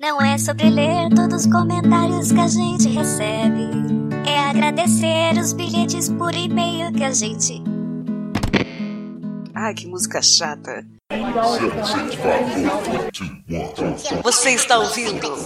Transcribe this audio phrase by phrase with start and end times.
[0.00, 3.68] Não é sobre ler todos os comentários que a gente recebe.
[4.26, 7.62] É agradecer os bilhetes por e-mail que a gente.
[9.54, 10.86] Ai, que música chata.
[14.22, 15.36] Você está ouvindo?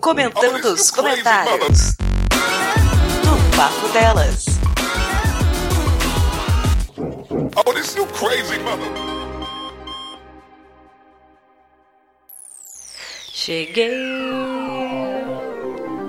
[0.00, 4.46] Comentando os comentários do Papo Delas.
[7.54, 9.15] Oh, this you crazy mother.
[13.46, 13.92] Cheguei,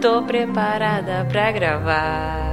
[0.01, 2.46] tô preparada pra gravar.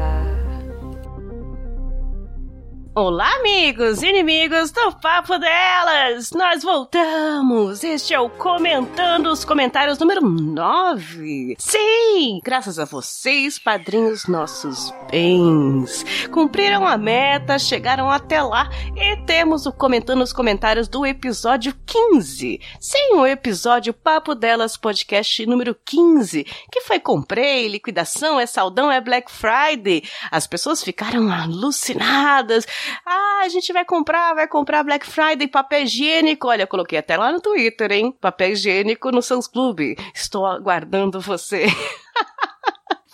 [2.97, 6.31] Olá, amigos e inimigos do Papo Delas!
[6.31, 7.83] Nós voltamos!
[7.83, 11.57] Este é o Comentando os Comentários número 9.
[11.59, 12.39] Sim!
[12.45, 16.07] Graças a vocês, padrinhos nossos bens.
[16.31, 22.61] Cumpriram a meta, chegaram até lá e temos o Comentando os Comentários do episódio 15.
[22.79, 29.01] Sim, o episódio Papo Delas Podcast número 15, que foi comprei, liquidação, é saldão, é
[29.01, 30.05] Black Friday.
[30.31, 32.65] As pessoas ficaram alucinadas
[33.05, 36.49] ah, a gente vai comprar, vai comprar Black Friday papel higiênico.
[36.49, 38.17] Olha, coloquei até lá no Twitter, hein?
[38.21, 39.97] Papel higiênico no Sans Club.
[40.15, 41.67] Estou aguardando você.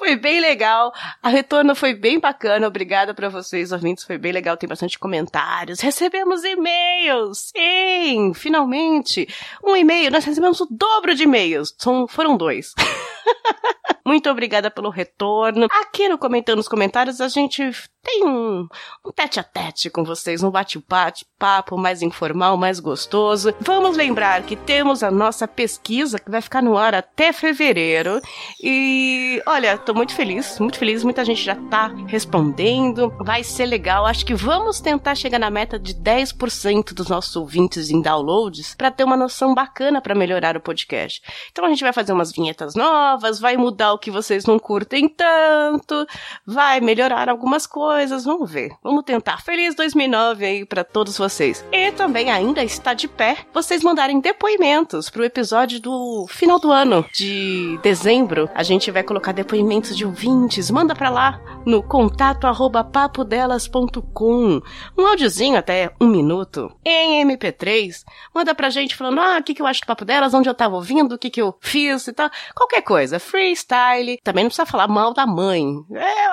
[0.00, 0.94] Foi bem legal.
[1.22, 2.66] A retorno foi bem bacana.
[2.66, 4.02] Obrigada para vocês, ouvintes.
[4.02, 4.56] Foi bem legal.
[4.56, 5.78] Tem bastante comentários.
[5.78, 7.52] Recebemos e-mails.
[7.54, 9.28] Sim, finalmente.
[9.62, 10.10] Um e-mail.
[10.10, 11.74] Nós recebemos o dobro de e-mails.
[11.76, 12.72] São, foram dois.
[14.04, 15.66] Muito obrigada pelo retorno.
[15.70, 17.70] Aqui no Comentando nos Comentários, a gente
[18.02, 18.66] tem um,
[19.04, 23.54] um tete a tete com vocês, um bate-papo mais informal, mais gostoso.
[23.60, 28.20] Vamos lembrar que temos a nossa pesquisa que vai ficar no ar até fevereiro.
[28.62, 31.04] E olha, tô muito feliz, muito feliz.
[31.04, 33.12] Muita gente já tá respondendo.
[33.20, 34.06] Vai ser legal.
[34.06, 38.90] Acho que vamos tentar chegar na meta de 10% dos nossos ouvintes em downloads para
[38.90, 41.20] ter uma noção bacana para melhorar o podcast.
[41.52, 45.08] Então a gente vai fazer umas vinhetas novas, vai mudar o que vocês não curtem
[45.08, 46.06] tanto,
[46.46, 48.70] vai melhorar algumas coisas, vamos ver.
[48.82, 49.42] Vamos tentar.
[49.42, 51.64] Feliz 2009 aí para todos vocês.
[51.72, 57.04] E também ainda está de pé vocês mandarem depoimentos pro episódio do final do ano
[57.12, 58.48] de dezembro.
[58.54, 60.70] A gente vai colocar depoimentos de ouvintes.
[60.70, 64.60] Manda para lá no contato arroba papodelas.com.
[64.96, 68.04] Um áudiozinho até um minuto em MP3.
[68.34, 70.54] Manda pra gente falando, ah, o que, que eu acho do Papo Delas, onde eu
[70.54, 72.30] tava ouvindo, o que, que eu fiz e tal.
[72.54, 72.99] Qualquer coisa.
[73.20, 74.18] Freestyle.
[74.22, 75.64] Também não precisa falar mal da mãe.
[75.94, 76.30] É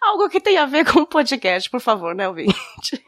[0.02, 2.56] algo que tem a ver com o podcast, por favor, né, ouvinte?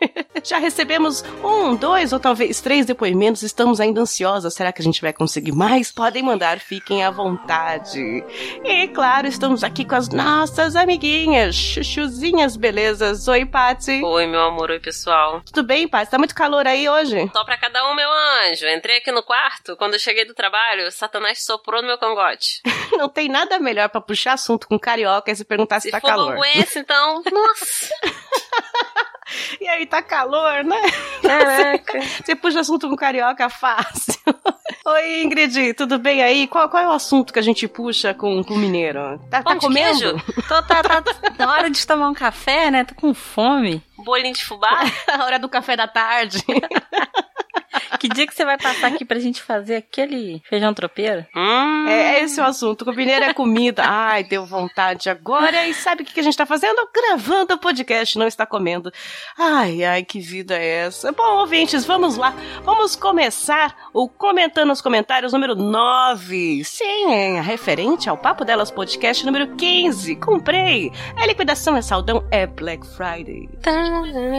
[0.44, 3.42] Já recebemos um, dois ou talvez três depoimentos.
[3.42, 4.54] Estamos ainda ansiosas.
[4.54, 5.90] Será que a gente vai conseguir mais?
[5.90, 8.24] Podem mandar, fiquem à vontade.
[8.64, 13.26] E claro, estamos aqui com as nossas amiguinhas, chuchuzinhas belezas.
[13.28, 14.02] Oi, Patsy.
[14.02, 15.42] Oi, meu amor, oi, pessoal.
[15.44, 16.10] Tudo bem, Patsy?
[16.10, 17.28] Tá muito calor aí hoje?
[17.32, 18.66] Só pra cada um, meu anjo.
[18.68, 22.37] Entrei aqui no quarto, quando eu cheguei do trabalho, Satanás soprou no meu cangote.
[22.96, 26.00] Não tem nada melhor para puxar assunto com carioca e se perguntar se, se tá
[26.00, 26.38] calor.
[26.44, 27.94] Se for então, nossa.
[29.60, 30.80] E aí, tá calor, né?
[31.22, 32.00] Caraca.
[32.24, 34.14] Você puxa assunto com carioca fácil.
[34.86, 36.46] Oi, Ingrid, tudo bem aí?
[36.46, 39.18] Qual, qual é o assunto que a gente puxa com o mineiro?
[39.30, 40.16] Tá, tá comendo?
[40.48, 41.04] Tô, tá, tá,
[41.38, 42.84] na hora de tomar um café, né?
[42.84, 43.82] Tô com fome.
[43.98, 44.80] Bolinho de fubá?
[45.08, 46.42] a hora do café da tarde.
[47.98, 51.24] Que dia que você vai passar aqui pra gente fazer aquele feijão tropeiro?
[51.34, 51.86] Hum.
[51.88, 52.88] É, esse o assunto.
[52.88, 53.82] O mineiro é comida.
[53.84, 55.66] Ai, deu vontade agora.
[55.66, 56.76] E sabe o que a gente tá fazendo?
[56.94, 58.92] Gravando o podcast, não está comendo.
[59.38, 61.12] Ai, ai, que vida é essa?
[61.12, 62.34] Bom, ouvintes, vamos lá.
[62.62, 66.64] Vamos começar o Comentando nos Comentários número 9.
[66.64, 70.16] Sim, é referente ao Papo Delas Podcast número 15.
[70.16, 70.92] Comprei.
[71.16, 73.48] A liquidação é saldão, é Black Friday.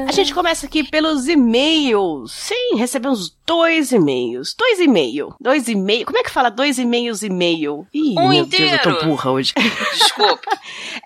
[0.08, 2.32] A gente começa aqui pelos e-mails.
[2.32, 4.54] Sim, recebemos dois e-mails.
[4.56, 5.34] Dois e-mail.
[5.42, 6.06] Dois e-mail.
[6.06, 7.88] Como é que fala dois e-mails e mail?
[7.92, 8.70] Ih, um meu inteiro.
[8.70, 9.54] Deus, eu tô burra hoje.
[9.58, 10.52] Desculpa.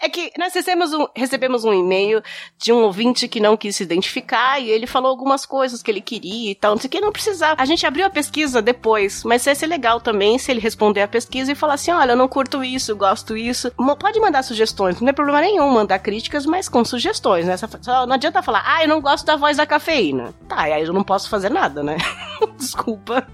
[0.02, 2.22] é que nós recebemos um, recebemos um e-mail
[2.58, 6.02] de um ouvinte que não quis se identificar e ele falou algumas coisas que ele
[6.02, 7.62] queria e tal, não sei o que, não precisava.
[7.62, 11.08] A gente abriu a pesquisa depois, mas ia ser legal também se ele responder a
[11.08, 13.72] pesquisa e falar assim, olha, eu não curto isso, gosto isso.
[13.98, 17.56] Pode mandar sugestões, não tem problema nenhum mandar críticas, mas com sugestões, né?
[17.56, 20.34] Só não adianta falar, ah, eu não gosto da voz da cafeína.
[20.50, 21.96] Tá, e aí eu não posso fazer nada, né?
[22.58, 23.26] Desculpa.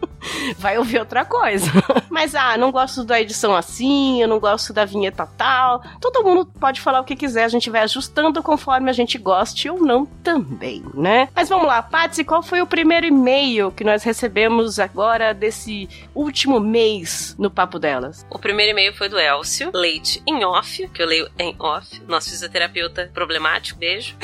[0.57, 1.71] Vai ouvir outra coisa.
[2.09, 5.83] Mas, ah, não gosto da edição assim, eu não gosto da vinheta tal.
[6.01, 9.69] Todo mundo pode falar o que quiser, a gente vai ajustando conforme a gente goste
[9.69, 11.29] ou não também, né?
[11.35, 16.59] Mas vamos lá, Patsy, qual foi o primeiro e-mail que nós recebemos agora desse último
[16.59, 18.25] mês no Papo Delas?
[18.29, 22.29] O primeiro e-mail foi do Elcio, Leite em off, que eu leio em off, nosso
[22.29, 24.15] fisioterapeuta problemático, beijo.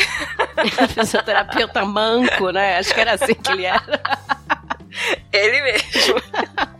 [0.93, 2.77] fisioterapeuta manco, né?
[2.77, 4.01] Acho que era assim que ele era.
[5.31, 6.21] Ele mesmo.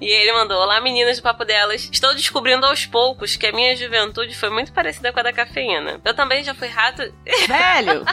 [0.01, 1.89] E ele mandou: Olá, meninas do papo delas.
[1.91, 5.99] Estou descobrindo aos poucos que a minha juventude foi muito parecida com a da cafeína.
[6.03, 7.01] Eu também já fui rato.
[7.47, 8.05] Velho!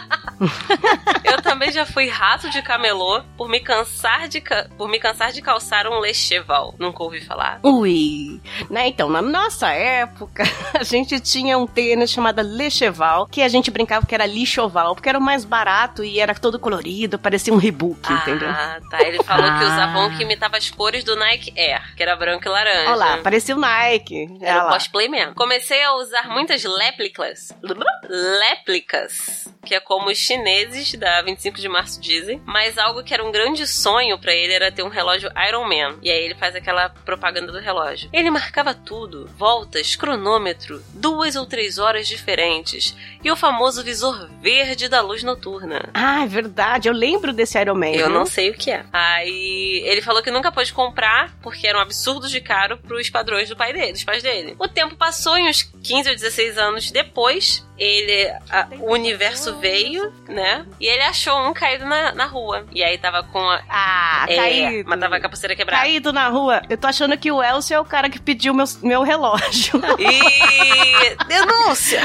[1.25, 4.66] Eu também já fui rato de camelô por me cansar de, ca...
[4.76, 6.75] por me cansar de calçar um lecheval.
[6.78, 7.60] Nunca ouvi falar.
[7.62, 8.40] Ui!
[8.70, 10.44] Né, então, na nossa época,
[10.78, 15.08] a gente tinha um tênis chamado Lecheval, que a gente brincava que era lixoval, porque
[15.08, 18.48] era o mais barato e era todo colorido, parecia um rebook, entendeu?
[18.48, 19.02] Ah, tá.
[19.02, 19.72] Ele falou que Ah.
[19.72, 22.90] usava um que imitava as cores do Nike Air, que era branco e laranja.
[22.90, 24.28] Olha lá, parecia o Nike.
[24.40, 25.34] Era Olha o cosplay mesmo.
[25.34, 27.52] Comecei a usar muitas léplicas.
[28.08, 29.48] Léplicas.
[29.64, 32.42] Que é como os chineses da 25 de março dizem.
[32.44, 35.98] Mas algo que era um grande sonho pra ele era ter um relógio Iron Man.
[36.02, 38.10] E aí ele faz aquela propaganda do relógio.
[38.12, 42.96] Ele marcava tudo: voltas, cronômetro, duas ou três horas diferentes.
[43.22, 45.90] E o famoso visor verde da luz noturna.
[45.94, 46.88] Ah, é verdade.
[46.88, 47.90] Eu lembro desse Iron Man.
[47.92, 48.84] Eu não sei o que é.
[48.92, 53.49] Aí ele falou que nunca pôde comprar porque era um absurdo de caro pros padrões
[53.49, 54.56] do pai dele, dos pais dele.
[54.58, 60.12] O tempo passou e uns 15 ou 16 anos depois, ele a- o universo veio,
[60.29, 60.64] né?
[60.81, 62.64] E ele achou um caído na, na rua.
[62.73, 64.88] E aí tava com a Ah, é, caído.
[64.88, 65.82] mas tava com a pulseira quebrada.
[65.82, 66.62] Caído na rua.
[66.69, 69.81] Eu tô achando que o Elcio é o cara que pediu meu, meu relógio.
[69.99, 72.00] E denúncia.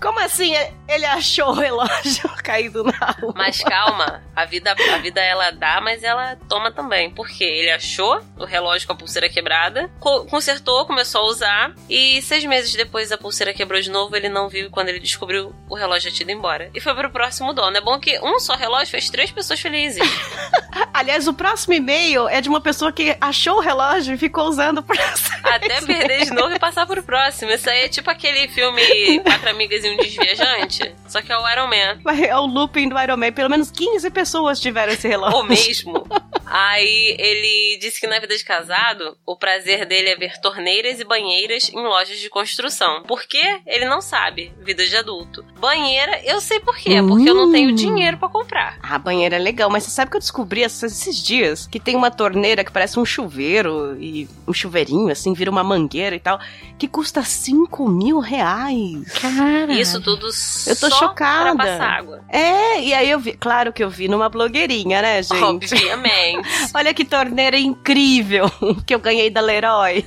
[0.00, 0.52] Como assim?
[0.88, 3.32] Ele achou o relógio caído na rua?
[3.36, 7.10] Mas calma, a vida, a vida ela dá, mas ela toma também.
[7.10, 12.20] Porque ele achou o relógio com a pulseira quebrada, co- consertou, começou a usar, e
[12.22, 15.19] seis meses depois a pulseira quebrou de novo, ele não viu quando ele descobriu,
[15.68, 16.70] o relógio já tinha ido embora.
[16.74, 17.76] E foi pro próximo dono.
[17.76, 20.02] É bom que um só relógio fez três pessoas felizes.
[20.92, 24.82] Aliás, o próximo e-mail é de uma pessoa que achou o relógio e ficou usando
[24.82, 24.96] por
[25.42, 27.50] Até perder de novo e passar pro próximo.
[27.50, 30.94] Isso aí é tipo aquele filme Quatro Amigas e um Desviajante.
[31.08, 32.00] Só que é o Iron Man.
[32.30, 33.32] É o looping do Iron Man.
[33.32, 35.38] Pelo menos 15 pessoas tiveram esse relógio.
[35.38, 36.06] Ou mesmo.
[36.46, 41.04] Aí ele disse que na vida de casado, o prazer dele é ver torneiras e
[41.04, 43.04] banheiras em lojas de construção.
[43.04, 43.60] Por quê?
[43.66, 44.52] Ele não sabe.
[44.60, 45.44] Vida de adulto.
[45.58, 47.02] Banheira, eu sei por quê.
[47.02, 47.74] Porque eu não tenho Hum.
[47.74, 48.78] dinheiro pra comprar.
[48.82, 52.10] A banheira é legal, mas você sabe que eu descobri esses, dias que tem uma
[52.10, 56.38] torneira que parece um chuveiro e um chuveirinho, assim, vira uma mangueira e tal,
[56.78, 59.12] que custa 5 mil reais.
[59.20, 59.72] Cara.
[59.72, 61.54] Isso tudo Eu tô só chocada.
[61.56, 62.20] pra passar água.
[62.28, 65.42] É, e aí eu vi, claro que eu vi numa blogueirinha, né, gente?
[65.42, 66.48] Obviamente.
[66.74, 68.50] Olha que torneira incrível
[68.86, 70.04] que eu ganhei da Leroy.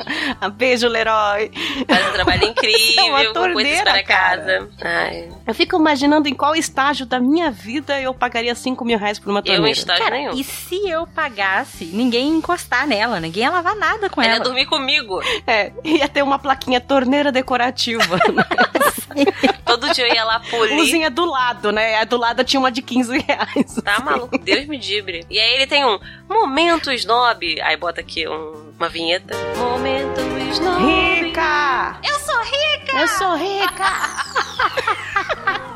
[0.56, 1.50] Beijo, Leroy.
[1.88, 3.04] Faz um trabalho incrível.
[3.06, 4.29] É uma torneira, para cara.
[4.36, 4.68] Casa.
[4.82, 9.18] Ai, Eu fico imaginando em qual estágio da minha vida eu pagaria 5 mil reais
[9.18, 9.68] por uma eu torneira.
[9.68, 10.32] em estágio Cara, nenhum.
[10.34, 14.36] e se eu pagasse, ninguém ia encostar nela, ninguém ia lavar nada com Ela ia
[14.36, 14.44] ela.
[14.44, 15.20] dormir comigo.
[15.46, 18.18] É, ia ter uma plaquinha torneira decorativa.
[19.64, 20.76] Todo dia eu ia lá polir.
[20.76, 21.96] Luzinha do lado, né?
[21.96, 23.74] A do lado tinha uma de 15 reais.
[23.84, 25.24] Tá maluco, Deus me dibre.
[25.30, 25.98] E aí ele tem um
[26.28, 27.60] momento snob.
[27.62, 29.34] Aí bota aqui um- uma vinheta.
[29.56, 30.20] Momento
[30.52, 30.82] snob.
[30.84, 31.96] Rica!
[32.02, 32.96] Eu sou rica!
[33.00, 33.90] Eu sou rica!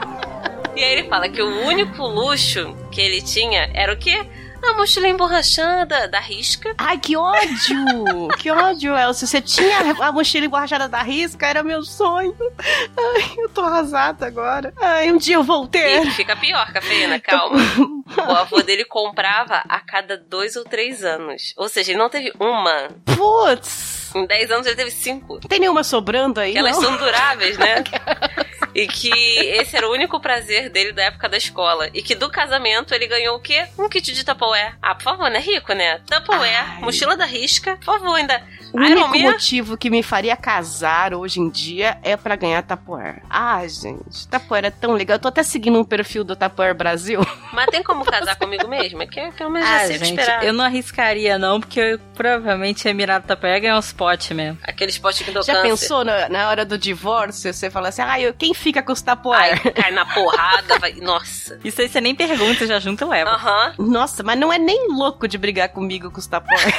[0.77, 4.27] E aí ele fala que o único luxo que ele tinha era o quê?
[4.67, 6.75] A mochila emborrachada da risca.
[6.79, 8.29] Ai, que ódio!
[8.39, 9.27] Que ódio, Elcio.
[9.27, 12.35] Você tinha a mochila emborrachada da risca, era meu sonho.
[12.61, 14.73] Ai, eu tô arrasada agora.
[14.81, 16.11] Ai, um dia eu vou ter.
[16.13, 17.57] fica pior, cafeína, calma.
[18.17, 21.55] O avô dele comprava a cada dois ou três anos.
[21.57, 22.89] Ou seja, ele não teve uma.
[23.17, 24.13] Putz!
[24.15, 25.41] Em dez anos ele teve cinco.
[25.41, 27.83] Tem nenhuma sobrando aí, elas são duráveis, né?
[28.75, 31.89] E que esse era o único prazer dele da época da escola.
[31.95, 33.67] E que do casamento ele ganhou o quê?
[33.79, 34.75] Um kit de Tupperware.
[34.83, 35.39] Ah, por favor, né?
[35.39, 36.01] Rico, né?
[36.07, 36.81] Tupperware, Ai.
[36.81, 37.77] mochila da risca.
[37.77, 38.43] Por favor, ainda.
[38.75, 39.31] O Iron único Man.
[39.33, 43.23] motivo que me faria casar hoje em dia é pra ganhar Tupperware.
[43.31, 45.15] Ah, gente, Tupperware é tão legal.
[45.15, 47.21] Eu tô até seguindo um perfil do Tupperware Brasil.
[47.55, 49.01] Mas tem como casar comigo mesmo?
[49.03, 50.45] É que pelo menos já Ah, o gente, esperar.
[50.45, 54.31] eu não arriscaria não, porque eu provavelmente ia mirar pra pegar e ganhar uns potes
[54.37, 54.59] mesmo.
[54.65, 55.69] Aqueles potes que deu Já câncer.
[55.69, 57.55] pensou na, na hora do divórcio?
[57.55, 59.05] Você fala assim, ah, eu, quem fica com os?
[59.33, 60.95] Ai, cai na porrada, vai.
[60.95, 61.61] Nossa.
[61.63, 63.31] Isso aí você nem pergunta, já junta e leva.
[63.31, 63.75] Aham.
[63.79, 66.75] Nossa, mas não é nem louco de brigar comigo com os Tupperware.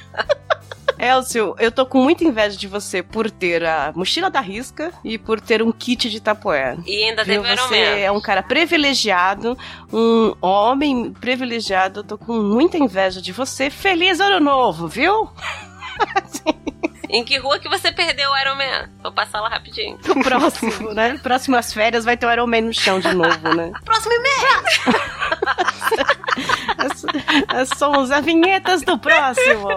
[1.06, 5.16] Elcio, eu tô com muita inveja de você por ter a mochila da risca e
[5.16, 6.78] por ter um kit de Tupperware.
[6.86, 7.42] E ainda Viu?
[7.42, 9.56] teve Você é um cara privilegiado,
[9.92, 12.00] um homem privilegiado.
[12.00, 13.70] Eu tô com muita inveja de você.
[13.70, 15.30] Feliz ano novo, viu?
[17.08, 18.88] Em que rua que você perdeu o Iron Man?
[19.02, 19.98] Vou passar lá rapidinho.
[20.08, 21.18] O próximo, né?
[21.22, 23.70] Próximas férias vai ter o Iron Man no chão de novo, né?
[23.84, 24.96] Próximo e-mail!
[26.78, 27.04] As-
[27.48, 29.68] as- Somos as vinhetas do próximo.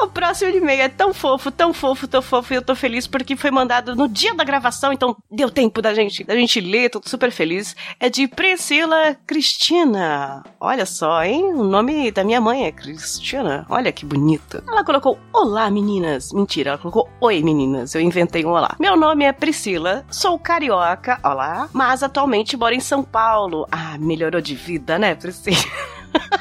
[0.00, 3.36] O próximo e-mail é tão fofo, tão fofo, tão fofo, e eu tô feliz porque
[3.36, 7.00] foi mandado no dia da gravação, então deu tempo da gente, da gente ler, tô
[7.04, 7.74] super feliz.
[8.00, 10.42] É de Priscila Cristina.
[10.60, 11.44] Olha só, hein?
[11.54, 13.66] O nome da minha mãe é Cristina.
[13.68, 14.62] Olha que bonito.
[14.68, 16.32] Ela colocou Olá, meninas.
[16.36, 17.94] Mentira, ela colocou Oi, meninas.
[17.94, 18.76] Eu inventei um olá.
[18.78, 23.66] Meu nome é Priscila, sou carioca, olá, mas atualmente moro em São Paulo.
[23.72, 25.56] Ah, melhorou de vida, né, Priscila?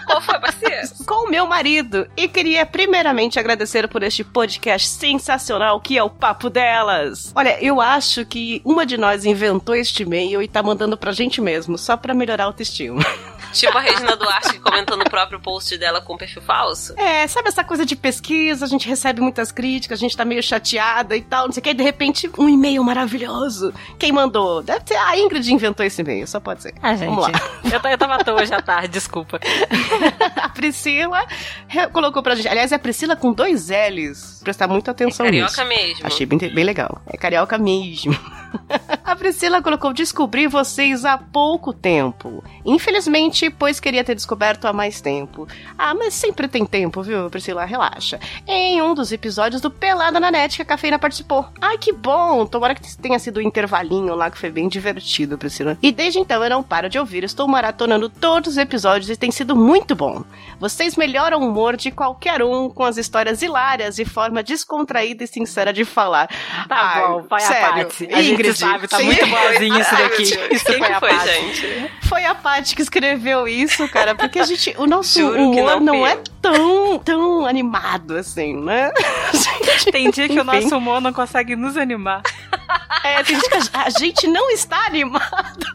[0.06, 0.76] Qual foi, parceiro?
[1.08, 6.10] com o meu marido e queria primeiramente agradecer por este podcast sensacional que é o
[6.10, 7.32] Papo Delas.
[7.34, 11.40] Olha, eu acho que uma de nós inventou este e-mail e tá mandando pra gente
[11.40, 13.02] mesmo, só pra melhorar a autoestima.
[13.56, 16.94] Tipo a Regina Duarte que comentou no próprio post dela com perfil falso.
[16.98, 20.44] É, sabe essa coisa de pesquisa, a gente recebe muitas críticas, a gente tá meio
[20.44, 23.74] chateada e tal, não sei o que, e de repente um e-mail maravilhoso.
[23.98, 24.62] Quem mandou?
[24.62, 26.74] Deve ter a Ingrid inventou esse e-mail, só pode ser.
[26.82, 27.08] Ah, gente.
[27.08, 27.32] Vamos lá.
[27.66, 29.40] Eu, eu tava à toa já tarde, desculpa.
[30.38, 31.26] a Priscila
[31.92, 32.48] colocou pra gente.
[32.48, 34.40] Aliás, é a Priscila com dois L's.
[34.44, 35.56] Prestar muita atenção nisso.
[35.56, 36.06] Carioca mesmo.
[36.06, 37.02] Achei bem, bem legal.
[37.08, 38.16] É carioca mesmo.
[39.04, 42.44] A Priscila colocou: descobri vocês há pouco tempo.
[42.66, 45.48] Infelizmente, pois queria ter descoberto há mais tempo.
[45.78, 47.66] Ah, mas sempre tem tempo, viu, Priscila?
[47.66, 48.20] Relaxa.
[48.48, 51.48] Em um dos episódios do Pelada na Net que a Cafeína participou.
[51.62, 52.46] Ai, que bom!
[52.46, 55.78] Tomara que tenha sido um intervalinho lá que foi bem divertido, Priscila.
[55.82, 57.24] E desde então eu não paro de ouvir.
[57.24, 60.24] Estou maratonando todos os episódios e tem sido muito bom.
[60.60, 65.28] Vocês melhoram o humor de qualquer um com as histórias hilárias e forma descontraída e
[65.28, 66.28] sincera de falar.
[66.68, 67.66] Tá Ai, bom, vai sério.
[67.66, 68.10] a Paty.
[68.14, 69.06] A Ingrid, gente sabe, tá sim.
[69.06, 70.24] muito boazinho isso daqui.
[70.24, 71.28] Isso Quem foi a foi, Paty.
[71.28, 71.92] gente?
[72.08, 75.96] Foi a Paty que escreveu isso, cara, porque a gente, o nosso Juro humor não
[75.96, 78.92] não, é tão, tão animado assim, né?
[79.34, 80.62] Gente, Tem dia que o enfim.
[80.62, 82.22] nosso humor não consegue nos animar.
[83.04, 85.66] É, tem gente que a, a gente não está animado.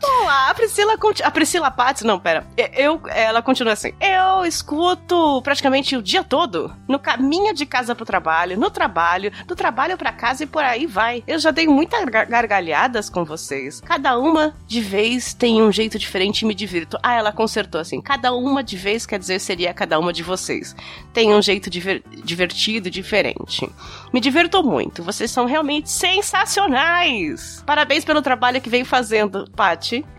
[0.00, 5.40] Vamos lá, a Priscila, a Priscila Patz, não, pera, eu, ela continua assim, eu escuto
[5.42, 10.12] praticamente o dia todo, no caminho de casa pro trabalho, no trabalho, do trabalho pra
[10.12, 11.22] casa e por aí vai.
[11.26, 15.98] Eu já dei muitas gar- gargalhadas com vocês, cada uma de vez tem um jeito
[15.98, 16.98] diferente e me divirto.
[17.02, 20.74] Ah, ela consertou assim, cada uma de vez quer dizer seria cada uma de vocês.
[21.12, 23.68] Tem um jeito diver- divertido, diferente.
[24.12, 25.02] Me divirto muito.
[25.02, 27.62] Vocês são realmente sensacionais.
[27.66, 29.48] Parabéns pelo trabalho que vem fazendo,
[29.88, 30.04] Pati.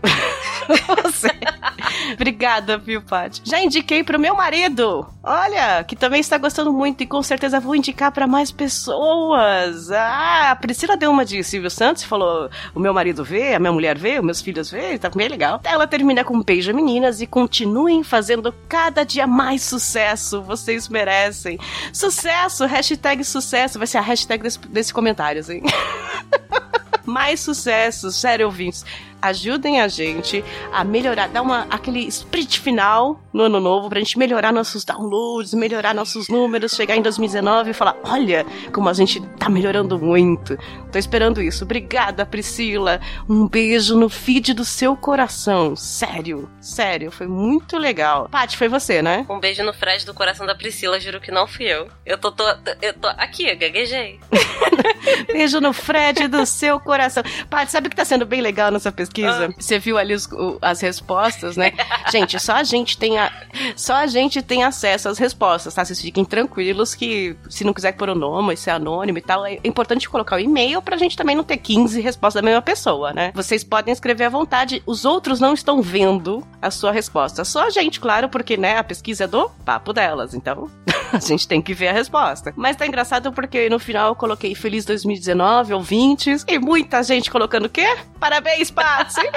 [2.14, 3.42] Obrigada, viu, Paty?
[3.44, 5.06] Já indiquei pro meu marido.
[5.22, 9.90] Olha, que também está gostando muito e com certeza vou indicar para mais pessoas.
[9.92, 13.72] Ah, a Priscila deu uma de Silvio Santos, falou: o meu marido vê, a minha
[13.72, 15.60] mulher vê, os meus filhos vê, tá bem legal.
[15.64, 20.42] Ela termina com um beijo, meninas, e continuem fazendo cada dia mais sucesso.
[20.42, 21.58] Vocês merecem.
[21.92, 23.78] Sucesso, hashtag sucesso.
[23.78, 25.62] Vai ser a hashtag desse, desse comentário, assim.
[27.04, 28.84] mais sucesso, sério, ouvintes.
[29.22, 34.18] Ajudem a gente a melhorar, dar uma, aquele sprint final no ano novo pra gente
[34.18, 39.20] melhorar nossos downloads, melhorar nossos números, chegar em 2019 e falar: olha como a gente
[39.38, 40.58] tá melhorando muito.
[40.90, 41.64] Tô esperando isso.
[41.64, 43.00] Obrigada, Priscila.
[43.28, 45.76] Um beijo no feed do seu coração.
[45.76, 48.28] Sério, sério, foi muito legal.
[48.30, 49.24] Paty, foi você, né?
[49.28, 51.88] Um beijo no Fred do coração da Priscila, juro que não fui eu.
[52.04, 52.44] Eu tô, tô-
[52.82, 54.18] eu tô aqui, gaguejei.
[55.32, 57.22] Beijo no Fred do seu coração.
[57.48, 59.09] Paty, sabe o que tá sendo bem legal nessa pesquisa?
[59.58, 61.72] Você viu ali os- o- as respostas, né?
[62.12, 63.30] gente, só a gente tem a,
[63.76, 65.84] só a gente tem acesso às respostas, tá?
[65.84, 69.58] Vocês fiquem tranquilos que se não quiser pôr o nome, ser anônimo e tal, é
[69.64, 73.32] importante colocar o e-mail pra gente também não ter 15 respostas da mesma pessoa, né?
[73.34, 77.44] Vocês podem escrever à vontade, os outros não estão vendo a sua resposta.
[77.44, 80.68] Só a gente, claro, porque, né, a pesquisa é do papo delas, então
[81.14, 82.52] a gente tem que ver a resposta.
[82.56, 87.66] Mas tá engraçado porque no final eu coloquei Feliz 2019, ouvintes, e muita gente colocando
[87.66, 87.96] o quê?
[88.18, 89.20] Parabéns, Patsy!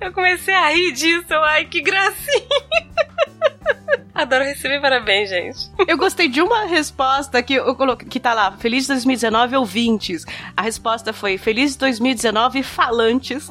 [0.00, 2.42] Eu comecei a rir disso, ai, que gracinha.
[4.14, 5.70] Adoro receber parabéns, gente.
[5.88, 10.26] eu gostei de uma resposta que eu coloquei, que tá lá, Feliz 2019, ouvintes.
[10.54, 13.48] A resposta foi Feliz 2019, falantes.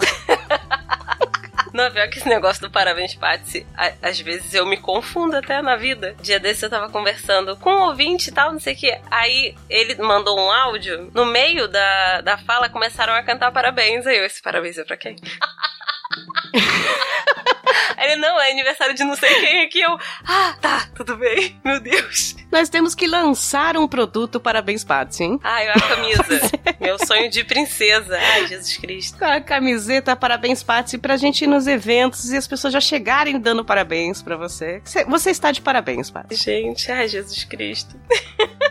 [1.74, 3.66] Não, pior que esse negócio do parabéns, Patsy,
[4.02, 6.16] às vezes eu me confundo até na vida.
[6.22, 9.00] Dia desse eu tava conversando com um ouvinte e tal, não sei o que.
[9.10, 14.06] Aí ele mandou um áudio, no meio da, da fala começaram a cantar parabéns.
[14.06, 15.16] Aí eu, esse parabéns é pra quem?
[17.98, 19.80] Aí ele, não, é aniversário de não sei quem aqui.
[19.82, 19.98] Eu,
[20.28, 21.60] ah, tá, tudo bem.
[21.64, 22.36] Meu Deus.
[22.52, 25.40] Nós temos que lançar um produto Parabéns, Patsy, hein?
[25.44, 26.24] Ai, a camisa.
[26.80, 28.18] Meu sonho de princesa.
[28.18, 29.18] Ai, Jesus Cristo.
[29.20, 33.40] Com a camiseta Parabéns, Patsy, pra gente ir nos eventos e as pessoas já chegarem
[33.40, 34.82] dando parabéns pra você.
[34.84, 36.36] Você- Você está de parabéns, Patsy.
[36.36, 37.96] Gente, ai, Jesus Cristo.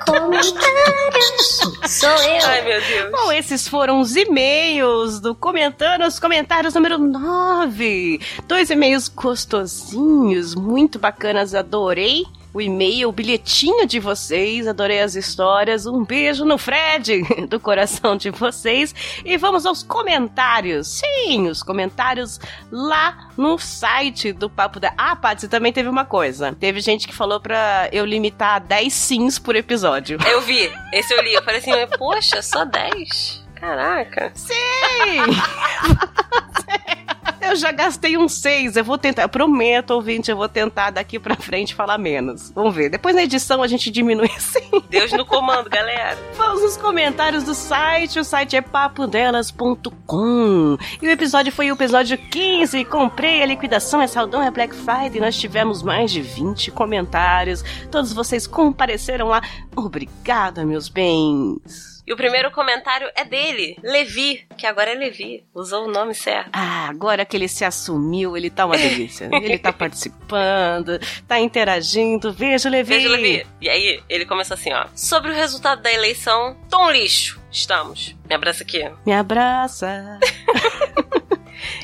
[0.05, 1.61] Comentários.
[1.87, 2.47] Sou eu.
[2.47, 3.11] Ai, meu Deus.
[3.13, 8.21] Bom, esses foram os e-mails do Comentando os Comentários número 9.
[8.47, 12.25] Dois e-mails gostosinhos, muito bacanas, adorei.
[12.53, 14.67] o e-mail, o bilhetinho de vocês.
[14.67, 15.87] Adorei as histórias.
[15.87, 18.93] Um beijo no Fred, do coração de vocês.
[19.25, 21.01] E vamos aos comentários.
[21.01, 22.41] Sim, os comentários
[22.73, 24.93] lá no site do Papo da.
[24.99, 26.53] Ah, Patsy, também teve uma coisa.
[26.59, 30.19] Teve gente que falou pra eu limitar a 10 sims por episódio.
[30.27, 31.33] Eu vi, esse eu li.
[31.35, 33.45] Eu falei assim, poxa, só 10?
[33.55, 34.33] Caraca.
[34.35, 34.55] Sim!
[37.41, 38.77] Eu já gastei um seis.
[38.77, 39.23] Eu vou tentar.
[39.23, 42.51] Eu prometo, ouvinte, eu vou tentar daqui pra frente falar menos.
[42.51, 42.91] Vamos ver.
[42.91, 44.71] Depois na edição a gente diminui assim.
[44.89, 46.19] Deus no comando, galera.
[46.37, 48.19] Vamos nos comentários do site.
[48.19, 50.77] O site é papodelas.com.
[51.01, 52.85] E o episódio foi o episódio 15.
[52.85, 55.21] Comprei a liquidação, é saldão, é Black Friday.
[55.21, 57.63] Nós tivemos mais de 20 comentários.
[57.91, 59.43] Todos vocês compareceram lá.
[59.75, 61.90] Obrigada, meus bens.
[62.11, 65.45] E o primeiro comentário é dele, Levi, que agora é Levi.
[65.55, 66.51] Usou o nome certo.
[66.53, 69.31] Ah, agora que ele se assumiu, ele tá uma delícia.
[69.33, 70.99] ele tá participando,
[71.29, 72.33] tá interagindo.
[72.33, 72.95] Veja, Levi.
[72.95, 73.47] Beijo, Levi.
[73.61, 74.87] E aí, ele começa assim, ó.
[74.93, 77.41] Sobre o resultado da eleição, tom lixo.
[77.49, 78.17] Estamos.
[78.29, 78.91] Me abraça aqui.
[79.07, 80.19] Me abraça.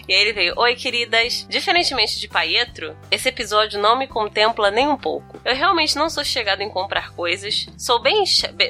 [0.08, 1.46] E aí ele veio: Oi, queridas.
[1.48, 5.40] Diferentemente de Paietro, esse episódio não me contempla nem um pouco.
[5.44, 7.66] Eu realmente não sou chegada em comprar coisas.
[7.76, 8.24] Sou bem,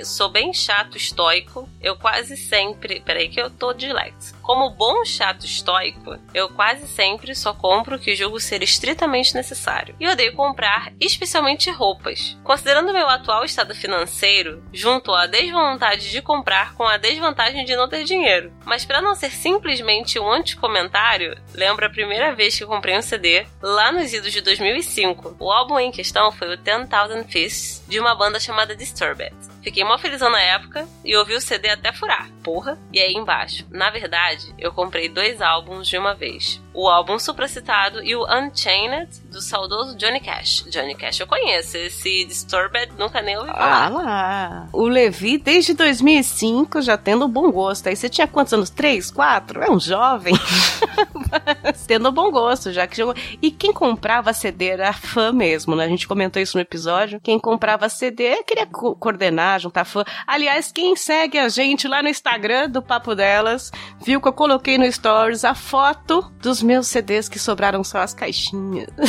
[0.04, 1.68] sou bem chato, estoico.
[1.80, 3.00] Eu quase sempre.
[3.00, 4.35] Peraí, que eu tô disléxico.
[4.46, 9.96] Como bom chato estoico, eu quase sempre só compro o que julgo ser estritamente necessário.
[9.98, 12.38] E odeio comprar, especialmente roupas.
[12.44, 17.88] Considerando meu atual estado financeiro, junto à desvontade de comprar com a desvantagem de não
[17.88, 18.52] ter dinheiro.
[18.64, 23.44] Mas para não ser simplesmente um anticomentário, lembro a primeira vez que comprei um CD
[23.60, 25.38] lá nos idos de 2005.
[25.40, 29.34] O álbum em questão foi o 10,000 Fists, de uma banda chamada Disturbed.
[29.66, 32.30] Fiquei mó felizão na época e ouvi o CD até furar.
[32.44, 32.78] Porra.
[32.92, 33.66] E aí embaixo.
[33.68, 36.62] Na verdade, eu comprei dois álbuns de uma vez.
[36.76, 40.64] O álbum supracitado e o Unchained, do saudoso Johnny Cash.
[40.70, 41.76] Johnny Cash eu conheço.
[41.76, 43.88] Esse Disturbed nunca nem ouvi Ah falar.
[43.88, 44.68] lá.
[44.74, 47.88] O Levi, desde 2005, já tendo bom gosto.
[47.88, 48.68] Aí você tinha quantos anos?
[48.68, 49.10] Três?
[49.10, 49.62] Quatro?
[49.62, 50.34] É um jovem.
[51.86, 53.14] Tendo bom gosto, já que jogou.
[53.40, 55.84] E quem comprava CD era fã mesmo, né?
[55.84, 57.20] A gente comentou isso no episódio.
[57.22, 60.04] Quem comprava CD queria co- coordenar, juntar fã.
[60.26, 63.70] Aliás, quem segue a gente lá no Instagram do Papo Delas,
[64.02, 68.12] viu que eu coloquei no Stories a foto dos meus CDs que sobraram só as
[68.12, 68.88] caixinhas.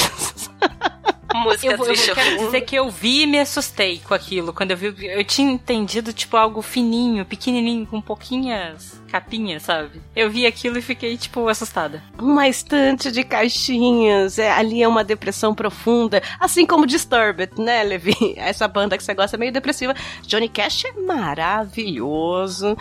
[1.36, 4.52] Música Eu, vou- eu quero dizer que eu vi e me assustei com aquilo.
[4.54, 10.02] Quando eu vi, eu tinha entendido, tipo, algo fininho, pequenininho, com pouquinhas capinhas, sabe?
[10.15, 12.02] Eu vi aquilo e fiquei, tipo, assustada.
[12.17, 14.39] uma estante de caixinhas.
[14.39, 16.24] É, ali é uma depressão profunda.
[16.39, 18.15] Assim como Disturbed, né, Levi?
[18.38, 19.93] Essa banda que você gosta é meio depressiva.
[20.24, 22.76] Johnny Cash é maravilhoso.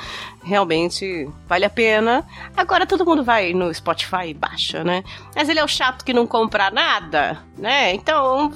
[0.47, 2.25] Realmente vale a pena.
[2.57, 5.03] Agora todo mundo vai no Spotify e baixa, né?
[5.35, 7.93] Mas ele é o chato que não compra nada, né?
[7.93, 8.53] Então,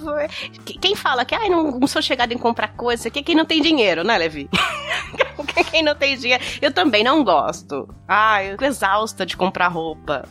[0.64, 3.35] que- quem fala que ah, não, não sou chegado em comprar coisa aqui é quem
[3.35, 4.48] não tem dinheiro, né, Levi?
[5.72, 6.42] quem não tem dinheiro.
[6.62, 7.88] Eu também não gosto.
[8.07, 10.24] Ah, eu fico exausta de comprar roupa.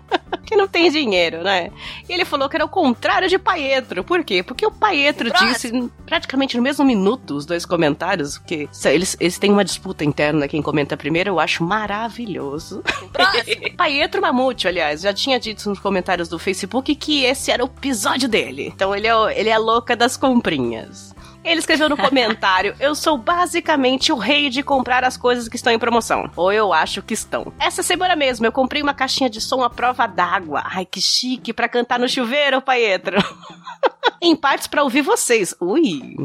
[0.46, 1.70] que não tem dinheiro, né?
[2.08, 4.04] E ele falou que era o contrário de Paietro.
[4.04, 4.42] Por quê?
[4.42, 9.50] Porque o Paietro disse praticamente no mesmo minuto os dois comentários, porque eles, eles têm
[9.50, 12.82] uma disputa interna, quem comenta primeiro, eu acho maravilhoso.
[13.76, 18.28] Paietro Mamute, aliás, já tinha dito nos comentários do Facebook que esse era o episódio
[18.28, 18.70] dele.
[18.74, 21.14] Então ele é, o- ele é a louca das comprinhas.
[21.46, 25.72] Ele escreveu no comentário: Eu sou basicamente o rei de comprar as coisas que estão
[25.72, 26.28] em promoção.
[26.36, 27.52] Ou eu acho que estão.
[27.58, 30.62] Essa semana mesmo eu comprei uma caixinha de som à prova d'água.
[30.66, 33.16] Ai, que chique pra cantar no chuveiro, Paetro.
[34.20, 35.54] em partes pra ouvir vocês.
[35.60, 36.16] Ui,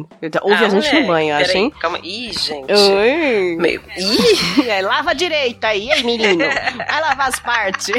[0.42, 1.74] ouve Ah, a gente moleque, no banho, acho, hein?
[1.80, 2.00] Calma.
[2.04, 2.74] Ih, gente.
[2.74, 3.56] Ui.
[3.58, 3.82] Meio.
[3.98, 6.46] Ih, É, lava direito aí, ei, menino.
[6.78, 7.94] Vai lavar as partes.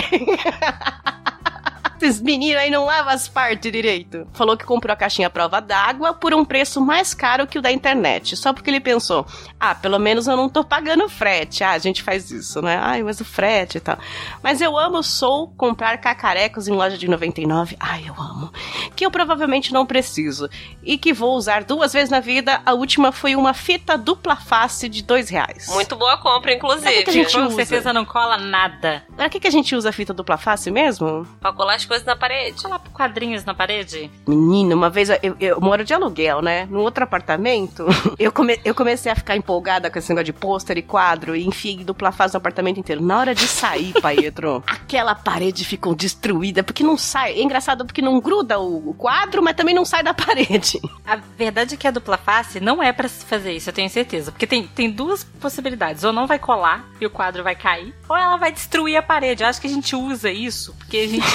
[2.03, 4.27] Esses meninos aí não lavam as partes direito.
[4.33, 7.63] Falou que comprou a caixinha à prova d'água por um preço mais caro que o
[7.63, 8.37] da internet.
[8.37, 9.25] Só porque ele pensou,
[9.61, 11.63] ah, pelo menos eu não tô pagando frete.
[11.63, 12.77] Ah, a gente faz isso, né?
[12.83, 13.97] Ai, mas o frete e tal.
[14.43, 17.77] Mas eu amo sou comprar cacarecos em loja de 99.
[17.79, 18.53] Ai, eu amo.
[18.97, 20.51] Que eu provavelmente não preciso.
[20.83, 22.61] E que vou usar duas vezes na vida.
[22.67, 25.69] A última foi uma fita dupla face de dois reais.
[25.69, 26.89] muito boa compra, inclusive.
[26.93, 27.55] É que a gente Com usa.
[27.55, 29.05] certeza não cola nada.
[29.17, 31.25] Pra que, que a gente usa a fita dupla face mesmo?
[31.41, 32.63] Pra colar as coisas na parede.
[32.63, 34.11] Colar quadrinhos na parede.
[34.27, 36.67] Menina, uma vez eu, eu moro de aluguel, né?
[36.71, 37.85] No outro apartamento,
[38.19, 41.47] eu, come- eu comecei a ficar empolgada com esse negócio de pôster e quadro e
[41.47, 43.03] enfiei dupla face no apartamento inteiro.
[43.03, 47.33] Na hora de sair, Paetro, aquela parede ficou destruída porque não sai.
[47.35, 50.81] É engraçado porque não gruda o o quadro, mas também não sai da parede.
[51.07, 53.89] A verdade é que a dupla face não é pra se fazer isso, eu tenho
[53.91, 54.33] certeza.
[54.33, 56.05] Porque tem, tem duas possibilidades.
[56.05, 59.03] Ou não vai colar e o quadro vai cair, ou ela vai destruir a a
[59.03, 59.43] parede.
[59.43, 61.27] Eu acho que a gente usa isso porque a gente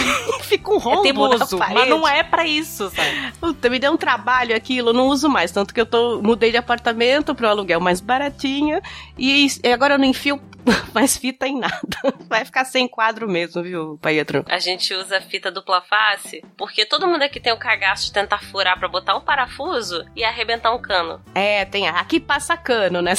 [0.48, 3.34] Fica um rombo é teimoso, na mas não é pra isso, sabe?
[3.40, 5.52] Puta, me deu um trabalho aquilo, eu não uso mais.
[5.52, 8.80] Tanto que eu tô, mudei de apartamento pro aluguel mais baratinho.
[9.18, 10.40] E, e agora eu não enfio
[10.94, 11.78] mais fita em nada.
[12.28, 14.44] Vai ficar sem quadro mesmo, viu, Pietro?
[14.50, 18.40] A gente usa fita dupla face porque todo mundo aqui tem o cagaço de tentar
[18.44, 21.22] furar pra botar um parafuso e arrebentar um cano.
[21.34, 21.88] É, tem.
[21.88, 23.14] Aqui passa cano, né?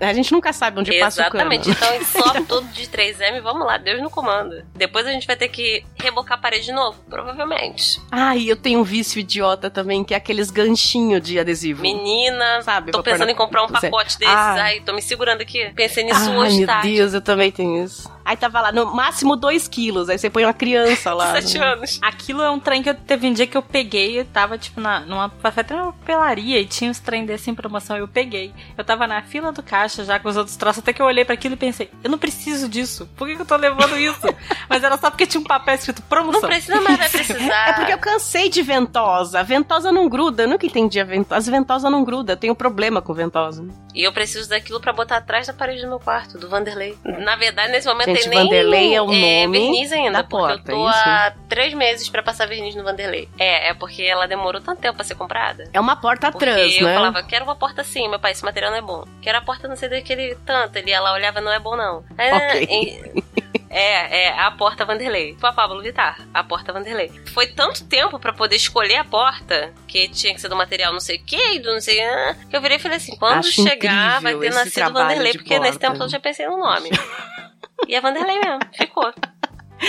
[0.00, 1.52] A gente nunca sabe onde passa o cano.
[1.52, 1.70] Exatamente.
[1.70, 4.64] Então sobe tudo de 3M, vamos lá, Deus no comando.
[4.74, 8.00] Depois a gente vai ter que rebocar a parede de novo, provavelmente.
[8.10, 11.82] Ai, eu tenho um vício idiota também, que é aqueles ganchinhos de adesivo.
[11.82, 14.34] Menina, Sabe, tô pensando na- em comprar um pacote desses.
[14.34, 14.54] Ah.
[14.54, 15.70] Ai, tô me segurando aqui.
[15.74, 16.80] Pensei nisso Ai, hoje, tá?
[16.80, 18.10] Deus, eu também tenho isso.
[18.24, 20.08] Aí tava lá, no máximo 2 quilos.
[20.08, 21.32] Aí você põe uma criança lá.
[21.40, 21.66] Sete né?
[21.66, 21.98] anos.
[22.02, 24.80] Aquilo é um trem que eu teve um dia que eu peguei, eu tava tipo
[24.80, 28.52] na, numa, foi até numa pelaria e tinha uns trem desse em promoção, eu peguei.
[28.76, 31.24] Eu tava na fila do caixa já com os outros troços, até que eu olhei
[31.24, 34.26] pra aquilo e pensei, eu não preciso disso, por que, que eu tô levando isso?
[34.68, 36.42] Mas era só porque tinha um papel escrito promoção.
[36.42, 37.68] Não precisa, mas vai precisar.
[37.68, 39.42] É porque eu cansei de ventosa.
[39.42, 40.44] Ventosa não gruda.
[40.44, 41.36] Eu nunca entendi a ventosa.
[41.36, 42.34] As ventosas não grudam.
[42.34, 43.66] Eu tenho problema com ventosa.
[43.94, 46.96] E eu preciso daquilo pra botar atrás da parede do meu quarto, do Vanderlei.
[47.04, 50.72] Na verdade, nesse momento Gente, nem Vanderlei é o nome verniz ainda, da porque porta,
[50.72, 50.98] eu tô é isso?
[51.08, 53.28] há três meses pra passar verniz no Vanderlei.
[53.38, 55.68] É, é porque ela demorou tanto tempo pra ser comprada.
[55.72, 56.94] É uma porta Porque trans, eu né?
[56.94, 59.04] falava, quero uma porta assim, meu pai, esse material não é bom.
[59.22, 60.76] Quero a porta não sei daquele tanto.
[60.76, 62.04] Ele ela olhava, não é bom não.
[62.18, 62.68] Aí, Ok.
[62.70, 63.24] e-
[63.76, 65.32] É, é a porta Vanderlei.
[65.32, 67.10] Tipo a Pablo Vittar, a porta Vanderlei.
[67.32, 71.00] Foi tanto tempo pra poder escolher a porta, que tinha que ser do material não
[71.00, 73.64] sei o que, do não sei ah, que eu virei e falei assim, quando Acho
[73.64, 75.86] chegar vai ter nascido Vanderlei, de porque nesse porta.
[75.88, 76.88] tempo todo eu já pensei no nome.
[77.88, 79.12] e é Vanderlei mesmo, ficou.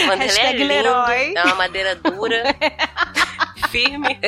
[0.07, 1.33] Vanderlei é Hashtag lindo, Leroy.
[1.35, 2.43] é uma madeira dura,
[3.69, 4.19] firme.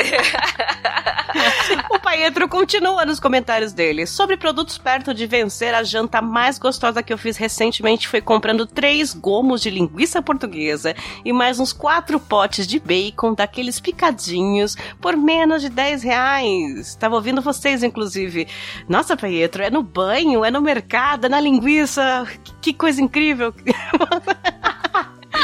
[1.91, 4.07] O Paetro continua nos comentários dele.
[4.07, 8.65] Sobre produtos perto de vencer, a janta mais gostosa que eu fiz recentemente foi comprando
[8.65, 15.15] três gomos de linguiça portuguesa e mais uns quatro potes de bacon daqueles picadinhos por
[15.15, 16.95] menos de 10 reais.
[16.95, 18.47] Tava ouvindo vocês, inclusive.
[18.87, 22.25] Nossa, Paetro, é no banho, é no mercado, é na linguiça.
[22.43, 23.53] Que- Que coisa incrível.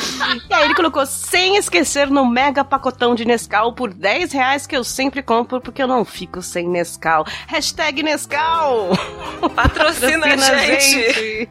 [0.49, 4.75] E aí ele colocou, sem esquecer, no mega pacotão de Nescau por 10 reais que
[4.75, 7.25] eu sempre compro porque eu não fico sem Nescau.
[7.47, 8.89] Hashtag Nescau!
[9.55, 11.49] Patrocina a gente.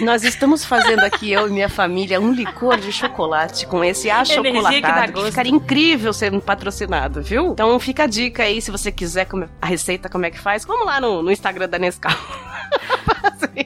[0.00, 5.12] Nós estamos fazendo aqui, eu e minha família, um licor de chocolate com esse achocolatado
[5.12, 7.48] que que, ficaria incrível sendo patrocinado, viu?
[7.48, 10.64] Então fica a dica aí, se você quiser come- a receita, como é que faz,
[10.64, 12.12] vamos lá no, no Instagram da Nescau.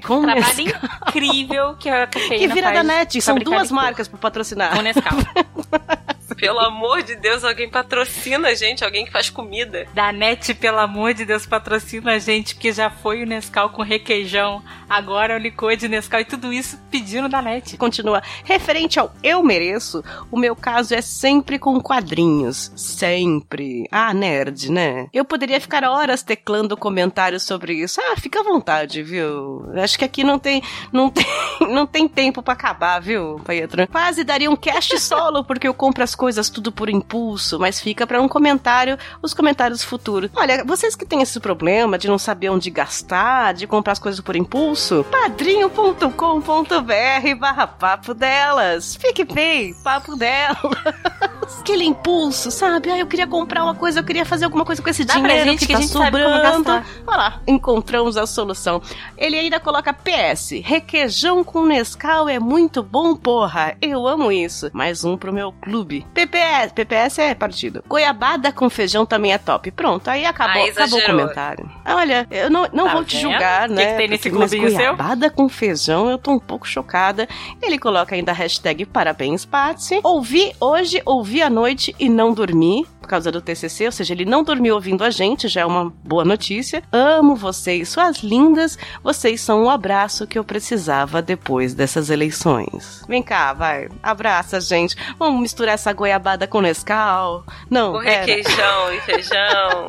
[0.06, 0.90] Com Trabalho Nescau.
[1.08, 3.82] incrível que a cafeína Que vira faz da net, são fabricar duas licor.
[3.84, 4.74] marcas pra patrocinar.
[4.76, 5.18] Com Nescau.
[6.34, 9.86] Pelo amor de Deus, alguém patrocina a gente, alguém que faz comida.
[9.94, 13.82] Da NET, pelo amor de Deus, patrocina a gente, porque já foi o Nescau com
[13.82, 17.76] requeijão, agora é o licor de Nescau e tudo isso pedindo da NET.
[17.76, 18.22] Continua.
[18.44, 22.72] Referente ao eu mereço, o meu caso é sempre com quadrinhos.
[22.76, 23.86] Sempre.
[23.90, 25.08] Ah, nerd, né?
[25.12, 28.00] Eu poderia ficar horas teclando comentários sobre isso.
[28.00, 29.70] Ah, fica à vontade, viu?
[29.76, 31.26] Acho que aqui não tem, não tem,
[31.70, 33.86] não tem tempo pra acabar, viu, Pietro?
[33.88, 38.06] Quase daria um cast solo, porque eu compro as coisas tudo por impulso, mas fica
[38.06, 40.30] pra um comentário, os comentários futuros.
[40.37, 44.20] Olha, vocês que têm esse problema de não saber onde gastar, de comprar as coisas
[44.20, 48.94] por impulso, padrinho.com.br barra papo delas.
[48.94, 50.58] Fique bem, papo delas.
[51.60, 52.90] Aquele impulso, sabe?
[52.90, 55.22] Ah, eu queria comprar uma coisa, eu queria fazer alguma coisa com esse Dá pra
[55.28, 56.70] dinheiro gente que, que tá a gente sobrando.
[57.06, 58.82] Olha lá, encontramos a solução.
[59.16, 63.76] Ele ainda coloca PS, requeijão com Nescau é muito bom, porra.
[63.80, 64.70] Eu amo isso.
[64.72, 66.04] Mais um pro meu clube.
[66.12, 67.84] PPS, PPS é partido.
[67.88, 69.70] Goiabada com feijão também é top.
[69.70, 71.70] Pronto, aí acabou, Ah, acabou o comentário.
[71.86, 73.30] Olha, eu não, não Tá vou te vendo?
[73.30, 73.92] julgar, O que né?
[73.92, 74.78] que tem nesse porque- clubinho seu?
[74.78, 77.28] goiabada com feijão, eu tô um pouco chocada.
[77.62, 80.00] Ele coloca ainda a hashtag parabéns, Patsy.
[80.02, 82.87] Ouvi hoje, ouvi à noite e não dormi.
[83.00, 85.92] Por causa do TCC, ou seja, ele não dormiu ouvindo a gente, já é uma
[86.05, 86.83] boa notícia.
[86.92, 88.78] Amo vocês, suas lindas.
[89.02, 93.05] Vocês são o abraço que eu precisava depois dessas eleições.
[93.09, 93.88] Vem cá, vai.
[94.02, 94.96] Abraça, gente.
[95.18, 97.44] Vamos misturar essa goiabada com Nescau.
[97.68, 98.24] Não, Com pera.
[98.24, 99.88] requeijão e feijão.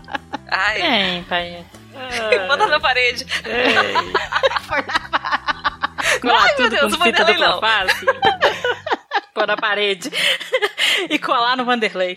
[0.50, 1.64] Ai, Tem, pai.
[2.48, 3.24] bota na parede.
[6.20, 7.60] Colar Ai, meu tudo Deus, com o fita Vanderlei dupla não.
[7.60, 8.06] face.
[9.34, 10.10] Pôr na parede.
[11.10, 12.16] e colar no Vanderlei.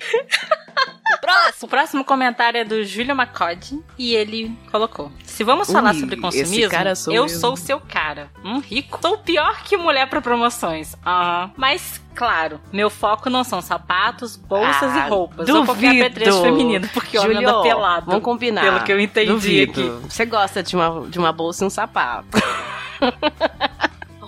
[1.21, 1.53] Próximo.
[1.63, 6.15] O próximo comentário é do Júlio Macod e ele colocou: Se vamos falar Ui, sobre
[6.17, 7.29] consumismo, cara sou eu eu.
[7.29, 8.29] sou o seu cara.
[8.43, 8.99] Um rico.
[9.01, 10.95] Sou pior que mulher pra promoções.
[11.03, 15.49] Ah, mas claro, meu foco não são sapatos, bolsas Ah, e roupas.
[15.49, 16.05] Ou qualquer duvido.
[16.05, 18.05] apetrecho feminino, porque homem Julio, anda pelado.
[18.07, 18.61] Vamos combinar.
[18.61, 19.71] Pelo que eu entendi Duvido.
[19.71, 20.09] aqui.
[20.09, 22.27] Você gosta de uma, de uma bolsa e um sapato.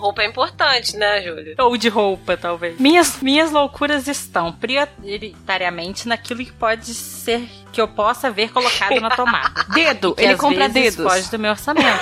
[0.00, 1.54] Roupa é importante, né, Júlia?
[1.58, 2.80] Ou de roupa, talvez.
[2.80, 9.10] Minhas, minhas loucuras estão prioritariamente naquilo que pode ser que eu possa ver colocado na
[9.10, 9.62] tomada.
[9.74, 11.12] Dedo, que ele compra vezes dedos.
[11.12, 12.00] foge do meu orçamento.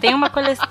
[0.00, 0.68] Tem uma coleção.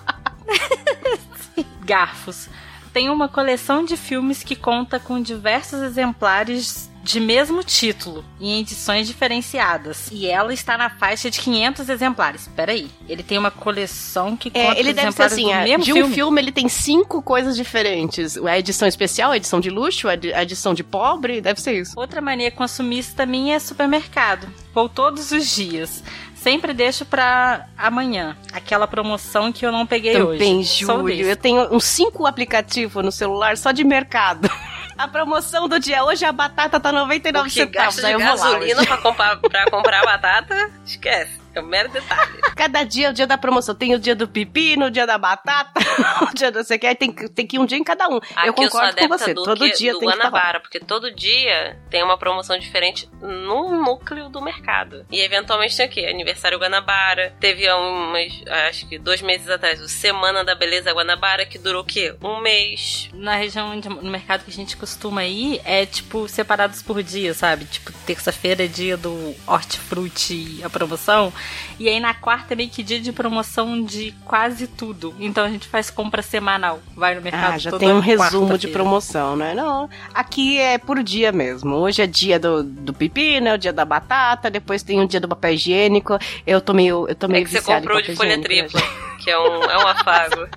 [1.85, 2.49] Garfos.
[2.91, 9.07] Tem uma coleção de filmes que conta com diversos exemplares de mesmo título, em edições
[9.07, 10.09] diferenciadas.
[10.11, 12.49] E ela está na faixa de 500 exemplares.
[12.55, 15.61] Peraí, ele tem uma coleção que conta É, ele deve ser exemplares assim, do a-
[15.63, 16.13] mesmo de um filme?
[16.13, 16.41] filme.
[16.41, 18.37] ele tem cinco coisas diferentes.
[18.37, 21.79] A edição especial, a edição de luxo, a edi- a edição de pobre, deve ser
[21.79, 21.93] isso.
[21.97, 24.47] Outra mania consumista minha é supermercado.
[24.73, 26.03] Vou todos os dias.
[26.35, 28.37] Sempre deixo pra amanhã.
[28.53, 30.85] Aquela promoção que eu não peguei Também, hoje.
[30.85, 31.25] Sou Júlio.
[31.27, 34.49] Eu tenho uns cinco aplicativos no celular só de mercado.
[34.99, 37.95] A promoção do dia hoje a batata tá 99 Porque centavos.
[37.95, 41.38] gasta de lá gasolina pra comprar, pra comprar batata, esquece.
[41.53, 42.39] É um mero detalhe.
[42.55, 43.73] Cada dia é o dia da promoção.
[43.73, 45.79] Tem o dia do pepino, o dia da batata,
[46.29, 46.87] o dia do sei o que.
[46.87, 48.17] Aí tem, que- tem que ir um dia em cada um.
[48.17, 49.33] Aqui eu concordo sou com adepta você.
[49.33, 50.29] do, Todo que- dia do tem que estar lá.
[50.31, 55.05] Guanabara, porque todo dia tem uma promoção diferente no núcleo do mercado.
[55.11, 57.33] E eventualmente tem aqui, aniversário Guanabara.
[57.39, 58.31] Teve há umas,
[58.69, 62.15] acho que dois meses atrás, o Semana da Beleza Guanabara, que durou o quê?
[62.21, 63.09] Um mês.
[63.13, 67.33] Na região, onde- no mercado que a gente costuma ir, é tipo separados por dia,
[67.33, 67.65] sabe?
[67.65, 71.31] Tipo, terça-feira é dia do hortifruti, a promoção.
[71.79, 75.15] E aí na quarta é meio que dia de promoção de quase tudo.
[75.19, 76.79] Então a gente faz compra semanal.
[76.95, 79.53] Vai no mercado Ah, já toda tem um resumo de promoção, né?
[79.53, 81.75] Não, aqui é por dia mesmo.
[81.75, 85.19] Hoje é dia do, do pepino, é o dia da batata, depois tem o dia
[85.19, 86.17] do papel higiênico.
[86.45, 88.81] Eu tô meio, eu tô É meio que você comprou de folha higiênico, tripla,
[89.23, 90.47] que é um, é um afago.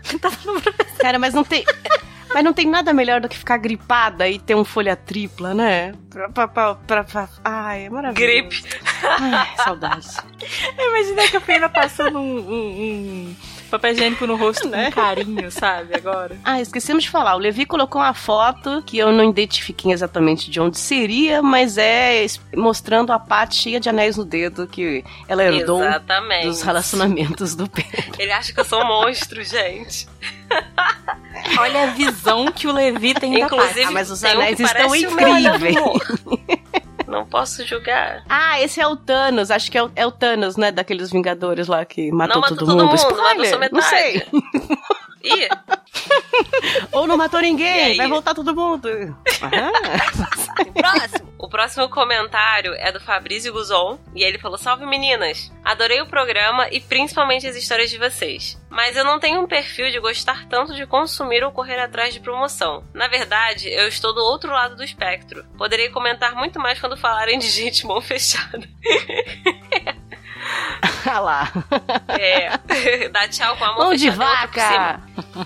[0.99, 1.65] Cara, mas não tem.
[2.35, 5.93] Mas não tem nada melhor do que ficar gripada e ter um folha tripla, né?
[6.11, 8.33] Pra, pra, pra, pra- pra- Ai, é maravilhoso.
[8.33, 8.65] Gripe.
[9.03, 10.17] Ai, saudades.
[10.79, 12.71] Imaginei que a Feira passando um, um-
[13.31, 13.37] um
[13.73, 14.87] papel higiênico no rosto Né?
[14.87, 15.95] com carinho, sabe?
[15.95, 16.37] Agora.
[16.45, 17.35] Ah, esquecemos de falar.
[17.35, 22.25] O Levi colocou uma foto que eu não identifiquei exatamente de onde seria, mas é
[22.55, 26.47] mostrando a parte cheia de anéis no dedo que ela herdou Exatamente.
[26.47, 28.13] dos relacionamentos do Pedro.
[28.19, 30.07] Ele acha que eu sou um monstro, gente.
[31.59, 33.89] Olha a visão que o Levi tem da Inclusive, paz.
[33.89, 35.77] Ah, mas os um anéis estão incríveis.
[37.13, 38.25] Não posso julgar.
[38.29, 39.51] Ah, esse é o Thanos.
[39.51, 40.73] Acho que é o, é o Thanos, né?
[40.73, 42.87] Daqueles Vingadores lá que matou, Não matou todo, todo mundo.
[42.91, 43.75] mundo, Spoiler, matou só metade.
[43.75, 44.27] Não sei.
[45.45, 45.49] Ih,
[46.93, 47.97] Ou não matou ninguém.
[47.97, 48.89] Vai voltar todo mundo.
[49.43, 49.71] Ah.
[50.73, 51.33] próximo.
[51.39, 53.99] O próximo comentário é do Fabrício Guzon.
[54.15, 55.53] E ele falou: Salve meninas!
[55.65, 58.61] Adorei o programa e principalmente as histórias de vocês.
[58.71, 62.21] Mas eu não tenho um perfil de gostar tanto de consumir ou correr atrás de
[62.21, 62.85] promoção.
[62.95, 65.45] Na verdade, eu estou do outro lado do espectro.
[65.59, 68.69] Poderei comentar muito mais quando falarem de gente mão fechada.
[71.05, 71.53] Ah lá.
[72.09, 73.09] É.
[73.11, 74.25] Dá tchau com a mão Mão de cima.
[74.25, 75.01] vaca.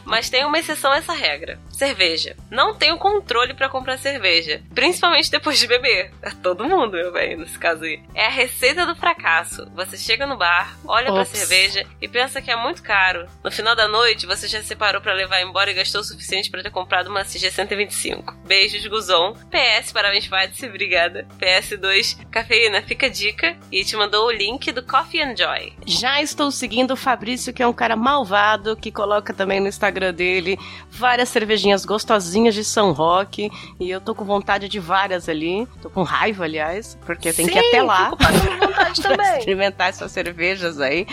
[0.05, 1.59] Mas tem uma exceção a essa regra.
[1.77, 2.35] Cerveja.
[2.51, 4.63] Não tenho controle pra comprar cerveja.
[4.75, 6.11] Principalmente depois de beber.
[6.23, 8.01] É todo mundo, meu bem, nesse caso aí.
[8.15, 9.71] É a receita do fracasso.
[9.75, 11.29] Você chega no bar, olha pra Ops.
[11.37, 13.27] cerveja e pensa que é muito caro.
[13.45, 16.63] No final da noite, você já separou pra levar embora e gastou o suficiente pra
[16.63, 18.35] ter comprado uma CG 125.
[18.47, 19.35] Beijos, Guzon.
[19.51, 21.27] PS, parabéns, Fádice, obrigada.
[21.39, 23.55] PS2, cafeína, fica a dica.
[23.71, 25.75] E te mandou o link do Coffee and Joy.
[25.87, 30.15] Já estou seguindo o Fabrício, que é um cara malvado, que coloca também no Instagram
[30.15, 30.59] dele
[30.91, 31.29] várias
[31.67, 33.51] cervejinhas gostosinhas de São Roque.
[33.81, 35.67] E eu tô com vontade de várias ali.
[35.83, 38.05] Tô com raiva, aliás, porque tem que ir até lá.
[38.07, 39.39] fico passando vontade pra também.
[39.39, 41.07] experimentar essas cervejas aí.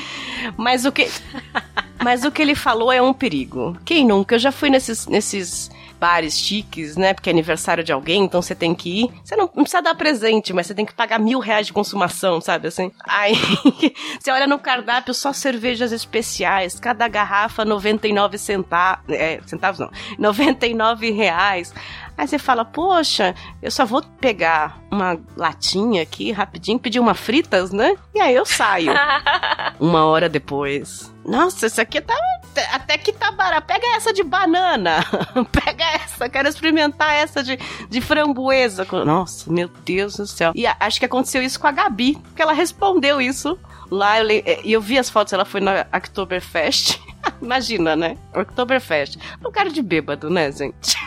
[0.58, 1.10] Mas o que.
[2.04, 3.78] Mas o que ele falou é um perigo.
[3.86, 4.36] Quem nunca?
[4.36, 5.72] Eu já fui nesses, nesses
[6.04, 7.14] bares chiques, né?
[7.14, 9.12] Porque é aniversário de alguém, então você tem que ir.
[9.24, 12.42] Você não, não precisa dar presente, mas você tem que pagar mil reais de consumação,
[12.42, 12.92] sabe assim?
[13.08, 13.34] Aí
[14.20, 19.06] você olha no cardápio só cervejas especiais, cada garrafa 99 centavos.
[19.08, 19.90] É, centavos não.
[20.20, 21.74] 99 reais.
[22.18, 27.72] Aí você fala, poxa, eu só vou pegar uma latinha aqui rapidinho, pedir uma fritas,
[27.72, 27.96] né?
[28.14, 28.94] E aí eu saio.
[29.80, 31.12] uma hora depois.
[31.26, 32.16] Nossa, isso aqui tá.
[32.72, 33.66] Até que tá barato.
[33.66, 35.04] Pega essa de banana.
[35.52, 36.30] Pega essa.
[36.30, 37.58] Quero experimentar essa de,
[37.90, 38.86] de framboesa.
[39.06, 40.52] Nossa, meu Deus do céu.
[40.54, 43.58] E acho que aconteceu isso com a Gabi, porque ela respondeu isso.
[43.90, 47.00] Lá eu, e eu vi as fotos, ela foi na Oktoberfest.
[47.42, 48.18] Imagina, né?
[48.36, 49.18] Oktoberfest.
[49.42, 50.98] Lugar de bêbado, né, gente?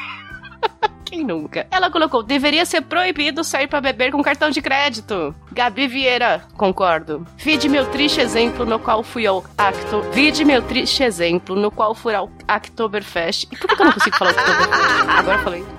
[1.07, 1.67] Quem nunca?
[1.71, 5.35] Ela colocou: deveria ser proibido sair pra beber com cartão de crédito.
[5.53, 7.27] Gabi Vieira, concordo.
[7.37, 10.03] Vide meu triste exemplo no qual fui ao Acto.
[10.13, 13.45] Vide meu triste exemplo no qual fui ao Oktoberfest.
[13.45, 15.09] E por que eu não consigo falar Oktoberfest?
[15.09, 15.65] Agora falei.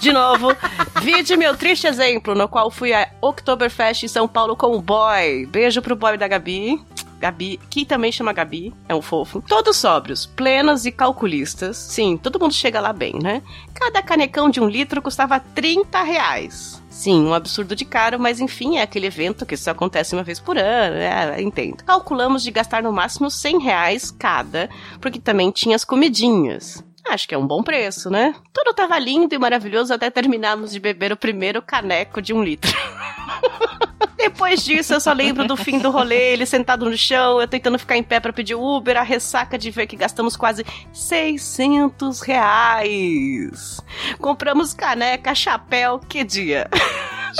[0.00, 0.56] De novo,
[1.02, 5.44] vide meu triste exemplo no qual fui a Oktoberfest em São Paulo com o boy.
[5.44, 6.82] Beijo pro boy da Gabi.
[7.20, 9.42] Gabi, que também chama Gabi, é um fofo.
[9.46, 11.76] Todos sóbrios, plenos e calculistas.
[11.76, 13.42] Sim, todo mundo chega lá bem, né?
[13.74, 16.82] Cada canecão de um litro custava 30 reais.
[16.88, 20.40] Sim, um absurdo de caro, mas enfim, é aquele evento que só acontece uma vez
[20.40, 21.84] por ano, é, entendo.
[21.84, 24.68] Calculamos de gastar no máximo 100 reais cada,
[25.00, 26.82] porque também tinha as comidinhas.
[27.08, 28.34] Acho que é um bom preço, né?
[28.52, 32.70] Tudo tava lindo e maravilhoso até terminarmos de beber o primeiro caneco de um litro.
[34.16, 37.78] Depois disso, eu só lembro do fim do rolê, ele sentado no chão, eu tentando
[37.78, 43.80] ficar em pé para pedir Uber, a ressaca de ver que gastamos quase 600 reais.
[44.18, 46.68] Compramos caneca, chapéu, que dia.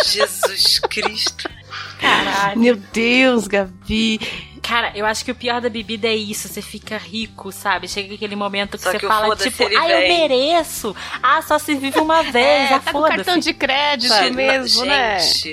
[0.06, 1.59] Jesus Cristo.
[2.00, 2.58] Caralho.
[2.60, 4.20] Meu Deus, Gabi.
[4.62, 7.88] Cara, eu acho que o pior da bebida é isso, você fica rico, sabe?
[7.88, 10.94] Chega aquele momento que Só você que fala, tipo, ah, eu vem." mereço.
[11.22, 13.16] Ah, só se vive uma vez, É, ah, tá com foda-se.
[13.16, 15.18] cartão de crédito Gente, mesmo, né?
[15.18, 15.52] gente,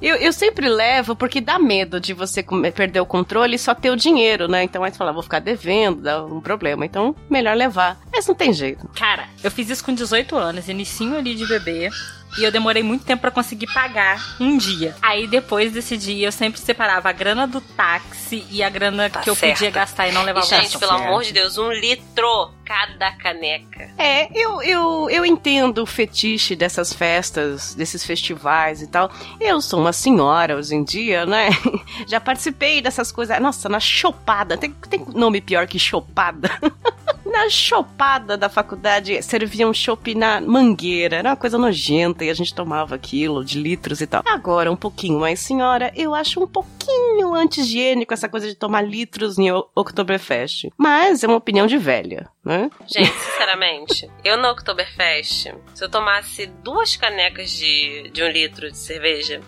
[0.00, 2.42] Eu, eu sempre levo porque dá medo de você
[2.74, 4.62] perder o controle e só ter o dinheiro, né?
[4.62, 6.86] Então aí você fala, vou ficar devendo, dá um problema.
[6.86, 7.98] Então, melhor levar.
[8.12, 8.88] Mas não tem jeito.
[8.94, 11.90] Cara, eu fiz isso com 18 anos, inicinho ali de bebê.
[12.38, 14.94] E eu demorei muito tempo pra conseguir pagar um dia.
[15.02, 19.20] Aí depois desse dia eu sempre separava a grana do táxi e a grana Tá
[19.20, 19.54] que eu certo.
[19.54, 21.04] podia gastar e não E, levava gente, pra pelo casa.
[21.04, 23.90] amor de Deus, um litro cada caneca.
[23.98, 29.10] É, eu, eu, eu entendo o fetiche dessas festas, desses festivais e tal.
[29.40, 31.48] Eu sou uma senhora hoje em dia, né?
[32.06, 33.40] Já participei dessas coisas.
[33.40, 34.56] Nossa, na chopada.
[34.56, 36.48] Tem, tem nome pior que chopada?
[37.30, 41.16] Na chopada da faculdade serviam chopp na mangueira.
[41.16, 44.22] Era uma coisa nojenta e a gente tomava aquilo de litros e tal.
[44.26, 49.38] Agora, um pouquinho mais senhora, eu acho um pouquinho anti-higiênico essa coisa de tomar litros
[49.38, 50.70] em Oktoberfest.
[50.76, 52.68] Mas é uma opinião de velha, né?
[52.86, 58.76] Gente, sinceramente, eu no Oktoberfest, se eu tomasse duas canecas de, de um litro de
[58.76, 59.40] cerveja,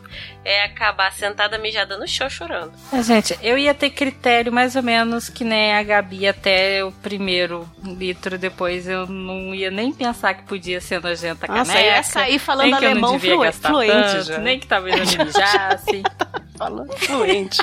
[0.44, 2.72] é acabar sentada mijada no chão chorando.
[2.92, 6.90] É, gente, eu ia ter critério mais ou menos que nem a Gabi até o
[6.90, 8.36] primeiro litro.
[8.38, 11.88] Depois eu não ia nem pensar que podia ser nojenta a Nossa, caneca.
[11.88, 14.38] eu ia sair falando nem alemão devia flue- gastar fluente tanto, já.
[14.38, 16.02] Nem que talvez eu me mijasse.
[16.58, 17.58] Falando fluente.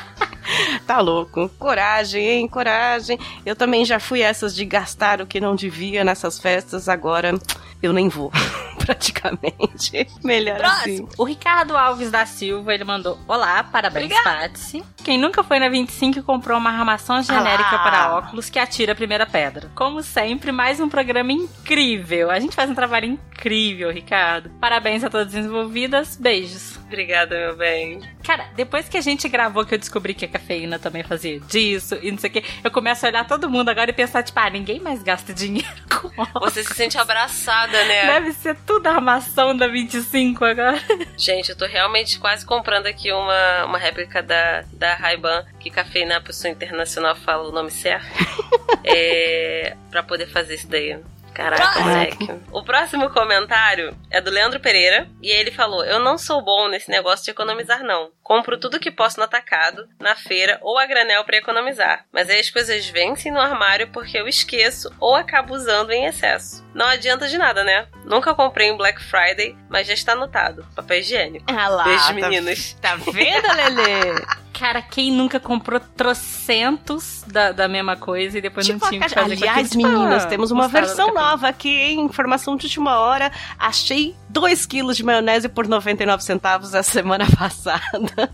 [0.85, 1.47] tá louco.
[1.57, 2.47] Coragem, hein?
[2.49, 3.17] Coragem.
[3.45, 7.33] Eu também já fui essas de gastar o que não devia nessas festas, agora
[7.81, 8.31] eu nem vou.
[8.79, 10.07] Praticamente.
[10.23, 11.07] Melhor assim.
[11.17, 14.83] O Ricardo Alves da Silva, ele mandou: Olá, parabéns, Patsy.
[15.03, 18.93] Quem nunca foi na 25 e comprou uma armação genérica Ah para óculos que atira
[18.93, 19.69] a primeira pedra.
[19.75, 22.31] Como sempre, mais um programa incrível.
[22.31, 24.49] A gente faz um trabalho incrível, Ricardo.
[24.59, 26.17] Parabéns a todas as envolvidas.
[26.17, 26.78] Beijos.
[26.89, 28.01] Obrigada, meu bem.
[28.23, 31.95] Cara, depois que a gente gravou que eu descobri que a cafeína também fazia disso
[32.01, 34.39] e não sei o que, eu começo a olhar todo mundo agora e pensar, tipo,
[34.39, 36.51] ah, ninguém mais gasta dinheiro com óculos.
[36.51, 38.07] Você se sente abraçada, né?
[38.07, 40.81] Deve ser tudo armação da 25 agora.
[41.15, 46.17] Gente, eu tô realmente quase comprando aqui uma, uma réplica da, da Ray-Ban, que cafeína
[46.17, 48.07] a pessoa internacional fala o nome certo.
[48.83, 50.99] é, pra poder fazer isso daí.
[51.33, 52.27] Caraca, moleque.
[52.51, 55.07] O próximo comentário é do Leandro Pereira.
[55.21, 58.11] E ele falou: Eu não sou bom nesse negócio de economizar, não.
[58.23, 62.05] Compro tudo que posso no atacado, na feira ou a granel pra economizar.
[62.11, 66.63] Mas aí as coisas vencem no armário porque eu esqueço ou acabo usando em excesso.
[66.73, 67.87] Não adianta de nada, né?
[68.05, 70.65] Nunca comprei em Black Friday, mas já está anotado.
[70.75, 71.45] Papel higiênico.
[71.49, 72.73] Ah lá, Beijo, tá- meninos.
[72.81, 74.15] Tá vendo, Lelê?
[74.59, 79.03] Cara, quem nunca comprou trocentos da, da mesma coisa e depois Tipo não tinha o
[79.05, 79.69] que fazer Aliás?
[79.69, 82.01] Tipo, meninas, ah, temos uma versão nova aqui, hein?
[82.01, 83.31] Informação de última hora.
[83.57, 88.29] Achei 2 quilos de maionese por 99 centavos a semana passada.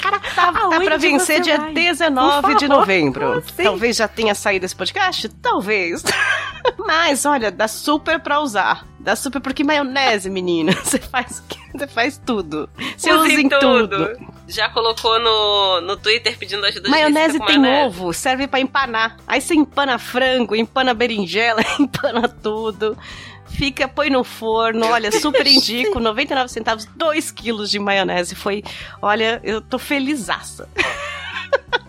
[0.00, 1.72] Cara, tá, tá pra vencer dia vai?
[1.72, 3.32] 19 Por de novembro.
[3.38, 3.62] assim?
[3.62, 5.28] Talvez já tenha saído esse podcast?
[5.28, 6.02] Talvez.
[6.78, 8.86] Mas, olha, dá super pra usar.
[8.98, 12.68] Dá super, porque maionese, menina, você faz, você faz tudo.
[12.96, 14.18] Você usa em tudo.
[14.46, 17.86] Já colocou no, no Twitter pedindo ajuda Maionese tem maionese.
[18.00, 19.16] ovo, serve pra empanar.
[19.26, 22.96] Aí você empana frango, empana berinjela, empana tudo.
[23.50, 28.34] Fica, põe no forno, olha, super indico, 99 centavos, 2 quilos de maionese.
[28.34, 28.62] Foi,
[29.00, 30.68] olha, eu tô felizaça.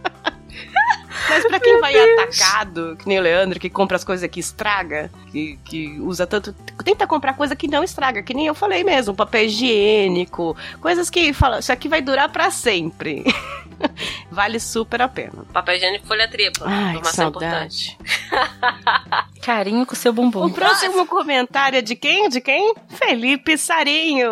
[1.29, 5.11] Mas pra quem vai atacado, que nem o Leandro, que compra as coisas que estraga,
[5.31, 6.53] que, que usa tanto.
[6.83, 11.31] Tenta comprar coisa que não estraga, que nem eu falei mesmo, papel higiênico, coisas que
[11.33, 13.23] fala, isso aqui vai durar pra sempre.
[14.29, 15.45] vale super a pena.
[15.53, 16.67] Papel higiênico folha tripla.
[16.67, 17.97] Ai, que Informação importante.
[18.29, 19.29] saudade.
[19.41, 20.45] Carinho com seu bumbum.
[20.45, 22.29] O próximo comentário é de quem?
[22.29, 22.73] De quem?
[22.89, 24.31] Felipe Sarinho.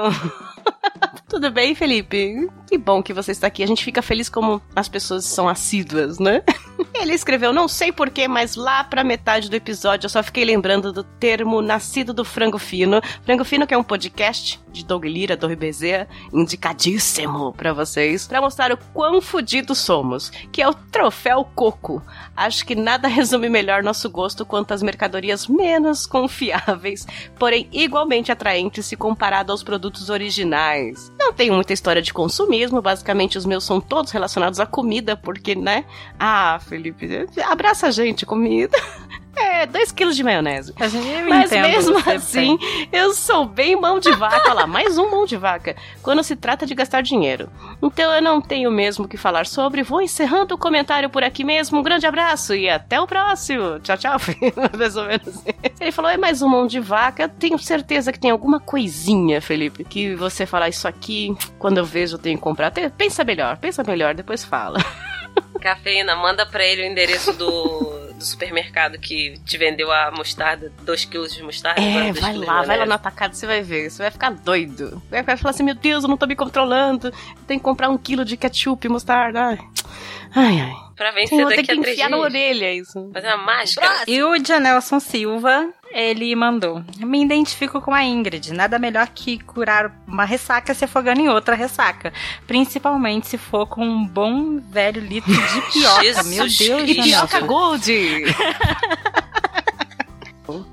[1.29, 2.49] Tudo bem, Felipe?
[2.67, 3.63] Que bom que você está aqui.
[3.63, 6.43] A gente fica feliz como as pessoas são assíduas, né?
[6.93, 10.91] Ele escreveu, não sei porquê, mas lá pra metade do episódio eu só fiquei lembrando
[10.91, 13.01] do termo nascido do frango fino.
[13.23, 18.41] Frango fino que é um podcast de Doug Lira, Doug Bezerra, indicadíssimo pra vocês, pra
[18.41, 22.01] mostrar o quão fodidos somos, que é o troféu coco.
[22.35, 27.07] Acho que nada resume melhor nosso gosto quanto as mercadorias menos confiáveis,
[27.39, 31.11] porém igualmente atraentes se comparado aos produtos originais.
[31.27, 35.55] Não tenho muita história de consumismo, basicamente os meus são todos relacionados à comida, porque,
[35.55, 35.83] né?
[36.17, 37.05] Ah, Felipe,
[37.45, 38.77] abraça a gente, comida.
[39.37, 40.73] É, 2 quilos de maionese.
[40.79, 42.89] A gente, eu Mas entendo mesmo assim, bem.
[42.91, 44.41] eu sou bem mão de vaca.
[44.45, 45.75] Olha lá, mais um mão de vaca.
[46.01, 47.49] Quando se trata de gastar dinheiro.
[47.81, 49.83] Então eu não tenho mesmo o que falar sobre.
[49.83, 51.79] Vou encerrando o comentário por aqui mesmo.
[51.79, 53.79] Um grande abraço e até o próximo.
[53.79, 54.17] Tchau, tchau.
[54.77, 55.27] mais ou menos.
[55.27, 55.49] assim.
[55.79, 57.23] Ele falou: é mais um mão de vaca.
[57.23, 61.85] Eu tenho certeza que tem alguma coisinha, Felipe, que você falar isso aqui, quando eu
[61.85, 62.71] vejo, eu tenho que comprar.
[62.97, 64.79] Pensa melhor, pensa melhor, depois fala.
[65.61, 71.27] Cafeína, manda pra ele o endereço do, do supermercado que te vendeu a mostarda, 2kg
[71.33, 71.81] de mostarda.
[71.81, 73.89] É, vai quilos lá, vai lá no atacado, você vai ver.
[73.89, 75.01] Você vai ficar doido.
[75.09, 77.13] Vai falar assim: meu Deus, eu não tô me controlando.
[77.45, 79.39] Tem que comprar um quilo de ketchup e mostarda.
[79.39, 79.59] Ai,
[80.37, 80.59] ai.
[80.61, 80.73] ai.
[80.95, 82.25] Pra vencer ter daqui que a três enfiar na dias.
[82.25, 83.11] orelha isso.
[83.13, 84.03] Fazer uma máscara.
[84.07, 86.83] E o Janelson Silva, ele mandou.
[86.97, 88.51] Me identifico com a Ingrid.
[88.51, 92.11] Nada melhor que curar uma ressaca se afogando em outra ressaca.
[92.47, 96.01] Principalmente se for com um bom velho litro de pioca.
[96.01, 96.89] Jesus Meu Deus.
[96.89, 97.39] E pioca.
[97.41, 98.25] Gold!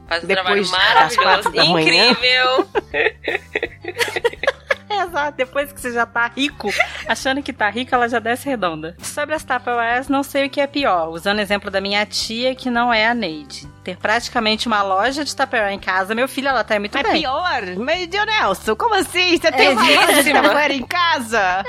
[0.08, 1.22] Faz um Depois trabalho das maravilhoso.
[1.22, 2.10] quatro da manhã.
[2.12, 2.68] Incrível.
[5.04, 6.68] Exato, depois que você já tá rico,
[7.08, 8.96] achando que tá rico, ela já desce redonda.
[9.00, 12.54] Sobre as Tupperwares, não sei o que é pior, usando o exemplo da minha tia,
[12.54, 13.68] que não é a Neide.
[13.84, 17.20] Ter praticamente uma loja de Tupperware em casa, meu filho, ela tá muito É bem.
[17.20, 19.36] pior, mas Nelson, como assim?
[19.36, 20.32] Você tem uma loja de.
[20.32, 21.62] Tupperware em casa?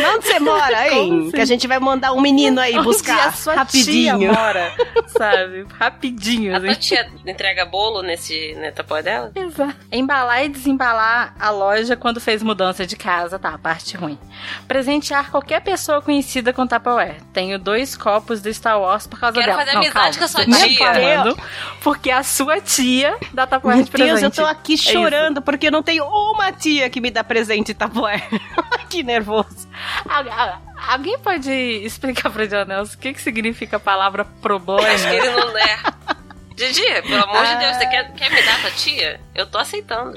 [0.00, 1.18] Mas Onde você mora, hein?
[1.20, 1.30] Assim?
[1.32, 4.18] Que a gente vai mandar um menino aí buscar a sua rapidinho.
[4.18, 4.72] tia mora,
[5.06, 5.66] sabe?
[5.78, 6.66] Rapidinho, A assim.
[6.66, 9.32] tua tia entrega bolo nesse netapó dela?
[9.34, 9.76] Exato.
[9.90, 14.18] Embalar e desembalar a loja quando fez mudança de casa, tá, a parte ruim.
[14.68, 17.16] Presentear qualquer pessoa conhecida com Tupperware.
[17.32, 19.58] Tenho dois copos do Star Wars por causa Quero dela.
[19.58, 20.66] fazer Não, amizade calma, com a sua tia.
[20.68, 21.38] reclamando
[21.82, 24.20] Porque a sua tia dá Meu de presente.
[24.20, 24.90] Deus, eu tô aqui isso.
[24.92, 28.22] chorando porque eu não tenho uma tia que me dá presente Tupperware.
[28.88, 29.68] que nervoso.
[30.08, 34.86] Al- al- Alguém pode explicar pra Janelson o que, que significa a palavra problema?
[34.88, 35.78] Acho que ele não é.
[36.54, 39.20] Didi, pelo amor de Deus, você quer, quer me dar tua tia?
[39.34, 40.14] Eu tô aceitando.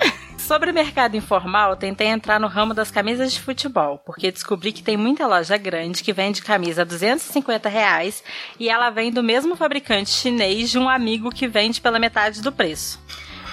[0.49, 4.97] Sobre mercado informal, tentei entrar no ramo das camisas de futebol, porque descobri que tem
[4.97, 8.23] muita loja grande que vende camisa a 250 reais
[8.59, 12.51] e ela vem do mesmo fabricante chinês de um amigo que vende pela metade do
[12.51, 12.99] preço.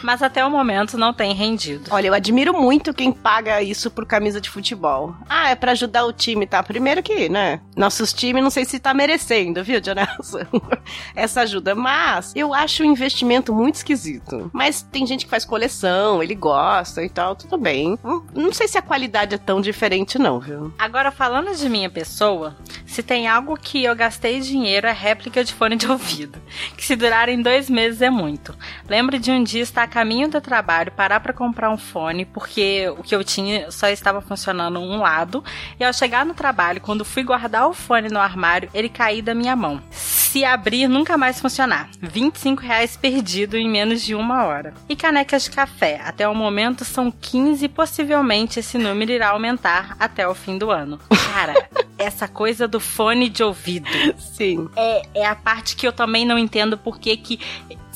[0.02, 1.90] Mas até o momento não tem rendido.
[1.90, 5.14] Olha, eu admiro muito quem paga isso por camisa de futebol.
[5.28, 6.62] Ah, é pra ajudar o time, tá?
[6.62, 7.60] Primeiro que, né?
[7.76, 10.40] Nossos times não sei se tá merecendo, viu, Jonelson?
[11.14, 11.74] Essa ajuda.
[11.74, 14.50] Mas eu acho o investimento muito esquisito.
[14.52, 17.98] Mas tem gente que faz coleção, ele gosta e tal, tudo bem.
[18.04, 20.72] Hum, Não sei se a qualidade é tão diferente, não, viu?
[20.78, 25.52] Agora, falando de minha pessoa, se tem algo que eu gastei dinheiro é réplica de
[25.52, 26.40] fone de ouvido,
[26.76, 28.54] que se durarem dois meses é muito.
[28.88, 32.88] Lembro de um dia estar a caminho do trabalho, parar para comprar um fone, porque
[32.98, 35.42] o que eu tinha só estava funcionando um lado,
[35.78, 39.34] e ao chegar no trabalho, quando fui guardar o fone no armário, ele caiu da
[39.34, 39.80] minha mão.
[39.90, 41.88] Se abrir, nunca mais funcionar.
[42.02, 44.74] 25 reais perdido em menos de uma hora.
[44.88, 46.00] E canecas de café.
[46.04, 50.70] Até o momento são 15 e possivelmente esse número irá aumentar até o fim do
[50.70, 50.98] ano.
[51.32, 51.54] Cara,
[51.96, 54.68] essa coisa do fone de ouvido Sim.
[54.76, 57.40] é, é a parte que eu também não entendo porque que.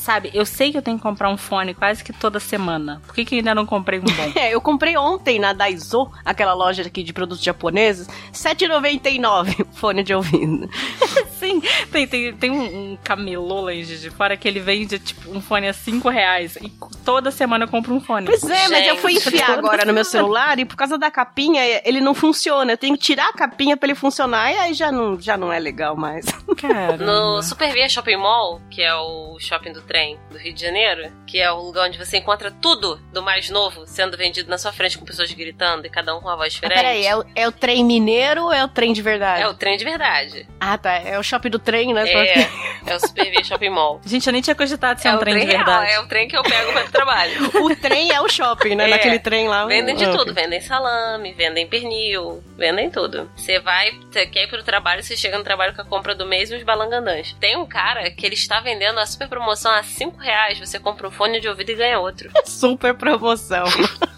[0.01, 3.03] Sabe, eu sei que eu tenho que comprar um fone quase que toda semana.
[3.05, 4.31] Por que, que eu ainda não comprei um bom?
[4.41, 10.03] É, eu comprei ontem na Daiso, aquela loja aqui de produtos japoneses, R$ 7,99 fone
[10.03, 10.71] de ouvido.
[11.39, 11.61] Sim,
[11.93, 15.41] tem, tem, tem um, um camelô lá em de fora que ele vende tipo um
[15.41, 16.57] fone a 5 reais.
[16.57, 16.71] E
[17.05, 18.27] toda semana eu compro um fone.
[18.27, 19.29] Pois é, mas eu fui Gente.
[19.29, 22.73] enfiar agora no meu celular e por causa da capinha ele não funciona.
[22.73, 25.53] Eu tenho que tirar a capinha pra ele funcionar e aí já não, já não
[25.53, 26.25] é legal mais.
[26.57, 26.97] Cara.
[26.97, 31.11] No Super Via Shopping Mall, que é o shopping do trem do Rio de Janeiro,
[31.27, 34.71] que é o lugar onde você encontra tudo do mais novo sendo vendido na sua
[34.73, 36.77] frente com pessoas gritando e cada um com uma voz diferente.
[36.77, 39.43] peraí, é o, é o trem mineiro ou é o trem de verdade?
[39.43, 40.47] É o trem de verdade.
[40.61, 40.93] Ah, tá.
[40.93, 42.09] É o shopping do trem, né?
[42.09, 42.47] É,
[42.87, 44.01] é o Super Via Shopping Mall.
[44.07, 45.93] Gente, eu nem tinha cogitado de ser é um o trem de real, verdade.
[45.93, 47.51] é o trem que eu pego para o trabalho.
[47.61, 48.85] O trem é o shopping, né?
[48.85, 48.91] É.
[48.91, 49.67] Naquele trem lá.
[49.67, 53.31] Vendem de Ah, tudo, vendem salame, vendem pernil, vendem tudo.
[53.37, 56.27] Você vai, você quer ir pro trabalho, você chega no trabalho com a compra do
[56.27, 57.35] mês e os balangandãs.
[57.41, 61.09] Tem um cara que ele está vendendo a super promoção a 5 reais, você compra
[61.09, 62.31] um fone de ouvido e ganha outro.
[62.45, 63.65] Super promoção.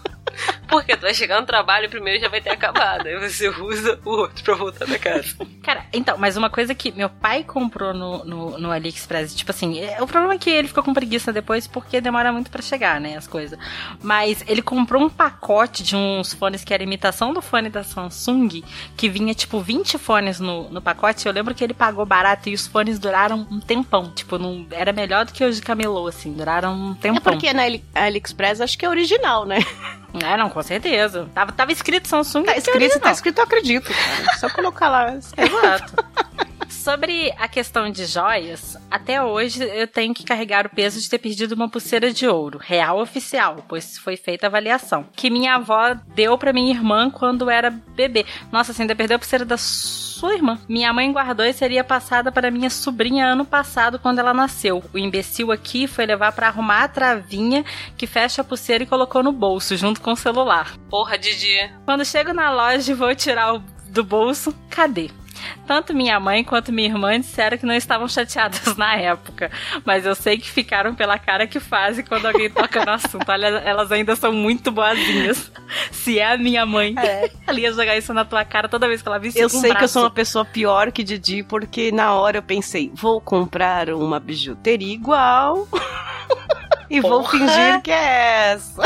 [0.73, 3.05] Porque tu vai chegar no trabalho e o primeiro já vai ter acabado.
[3.05, 5.35] Aí você usa o outro pra voltar da casa.
[5.61, 9.79] Cara, então, mas uma coisa que meu pai comprou no, no, no AliExpress, tipo assim,
[9.79, 12.99] é, o problema é que ele ficou com preguiça depois porque demora muito pra chegar,
[12.99, 13.57] né, as coisas.
[14.01, 18.63] Mas ele comprou um pacote de uns fones que era imitação do fone da Samsung,
[18.97, 21.27] que vinha tipo 20 fones no, no pacote.
[21.27, 24.11] Eu lembro que ele pagou barato e os fones duraram um tempão.
[24.11, 27.17] Tipo, não, era melhor do que os de camelô, assim, duraram um tempão.
[27.17, 29.59] É porque na Ali- AliExpress acho que é original, né?
[30.21, 31.27] É, não, com certeza.
[31.33, 32.43] Tava, tava escrito Samsung.
[32.43, 34.37] Tá escrito, tá escrito, eu acredito, cara.
[34.37, 35.13] Só colocar lá.
[35.37, 36.05] Exato.
[36.73, 41.17] Sobre a questão de joias, até hoje eu tenho que carregar o peso de ter
[41.17, 45.95] perdido uma pulseira de ouro, real oficial, pois foi feita a avaliação, que minha avó
[46.13, 48.25] deu pra minha irmã quando era bebê.
[48.51, 50.59] Nossa, você ainda perdeu a pulseira da sua irmã.
[50.67, 54.83] Minha mãe guardou e seria passada para minha sobrinha ano passado quando ela nasceu.
[54.93, 57.63] O imbecil aqui foi levar pra arrumar a travinha
[57.97, 60.77] que fecha a pulseira e colocou no bolso junto com o celular.
[60.89, 61.71] Porra, Didi.
[61.85, 65.11] Quando chego na loja e vou tirar o do bolso, cadê?
[65.67, 69.49] Tanto minha mãe quanto minha irmã disseram que não estavam chateadas na época,
[69.85, 73.25] mas eu sei que ficaram pela cara que fazem quando alguém toca no assunto.
[73.27, 75.51] Olha, elas ainda são muito boazinhas.
[75.91, 76.95] Se é a minha mãe,
[77.47, 79.61] ela ia jogar isso na tua cara toda vez que ela visse Eu um sei
[79.61, 79.93] que eu braço.
[79.93, 84.93] sou uma pessoa pior que Didi, porque na hora eu pensei, vou comprar uma bijuteria
[84.93, 85.67] igual
[86.89, 87.31] e vou Porra.
[87.31, 88.83] fingir que é essa.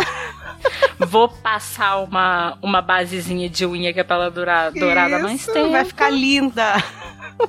[0.99, 5.71] Vou passar uma, uma basezinha de unha que é pra ela durar dourada mais tempo.
[5.71, 6.83] Vai ficar linda.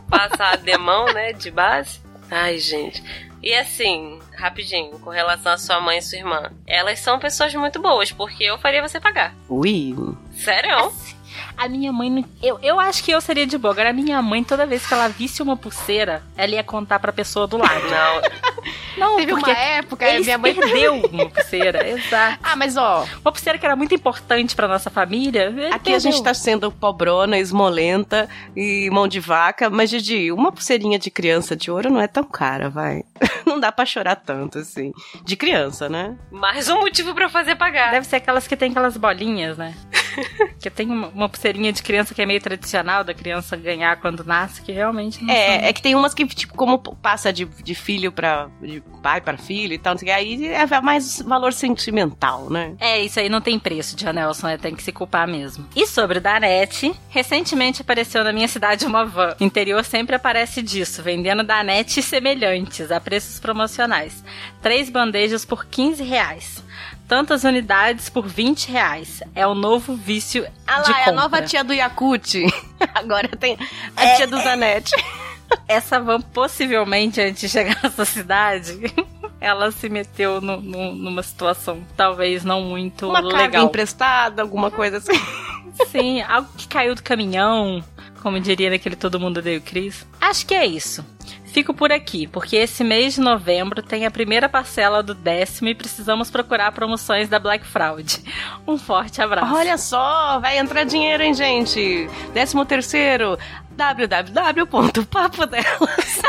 [0.08, 2.00] Passar a demão, né, de base.
[2.30, 3.02] Ai, gente.
[3.42, 6.50] E assim, rapidinho, com relação à sua mãe e sua irmã.
[6.66, 9.34] Elas são pessoas muito boas, porque eu faria você pagar.
[9.48, 9.94] Ui.
[10.32, 10.92] Sério?
[11.56, 12.24] A minha mãe não.
[12.42, 13.72] Eu, eu acho que eu seria de boa.
[13.72, 17.12] Agora, a minha mãe, toda vez que ela visse uma pulseira, ela ia contar pra
[17.12, 17.82] pessoa do lado.
[17.88, 18.57] Não.
[18.96, 20.54] Não, Teve porque uma época, eles minha mãe...
[20.54, 21.88] perdeu uma pulseira.
[21.88, 22.38] Exato.
[22.42, 25.44] Ah, mas ó, Uma pulseira que era muito importante pra nossa família.
[25.44, 30.50] ele aqui a gente tá sendo pobrona, esmolenta e mão de vaca, mas Didi, uma
[30.50, 33.02] pulseirinha de criança de ouro não é tão cara, vai.
[33.46, 34.92] Não dá pra chorar tanto assim.
[35.24, 36.16] De criança, né?
[36.30, 37.90] Mais um motivo pra eu fazer pagar.
[37.90, 39.74] Deve ser aquelas que tem aquelas bolinhas, né?
[40.60, 44.24] que tem uma, uma pulseirinha de criança que é meio tradicional da criança ganhar quando
[44.24, 45.36] nasce, que realmente não são.
[45.36, 48.48] É, é que tem umas que, tipo, como passa de, de filho pra.
[48.60, 52.50] De pai pra filho e tal, não sei o que, aí é mais valor sentimental,
[52.50, 52.74] né?
[52.80, 55.66] É, isso aí não tem preço, Tia Nelson, é, tem que se culpar mesmo.
[55.76, 59.36] E sobre o Danete, recentemente apareceu na minha cidade uma van.
[59.40, 64.24] Interior sempre aparece disso, vendendo Danete semelhantes a preços promocionais.
[64.60, 66.62] Três bandejas por 15 reais.
[67.06, 69.22] Tantas unidades por 20 reais.
[69.34, 71.22] É o novo vício Ah de lá, é a compra.
[71.22, 72.44] nova tia do Yakut.
[72.94, 73.56] Agora tem
[73.96, 74.92] a É, tia do Zanetti.
[75.66, 78.78] Essa van, possivelmente, antes de chegar nessa cidade,
[79.40, 83.66] ela se meteu no- no- numa situação talvez não muito Uma carga legal.
[83.66, 85.18] emprestada, alguma coisa assim.
[85.90, 87.82] Sim, algo que caiu do caminhão,
[88.22, 90.06] como diria naquele Todo Mundo Odeia o Cris.
[90.20, 91.04] Acho que é isso.
[91.44, 95.74] Fico por aqui, porque esse mês de novembro tem a primeira parcela do décimo e
[95.74, 98.22] precisamos procurar promoções da Black Fraud.
[98.66, 99.54] Um forte abraço.
[99.54, 102.08] Olha só, vai entrar dinheiro, hein, gente?
[102.34, 103.38] Décimo terceiro,
[103.78, 106.22] www.papodelas.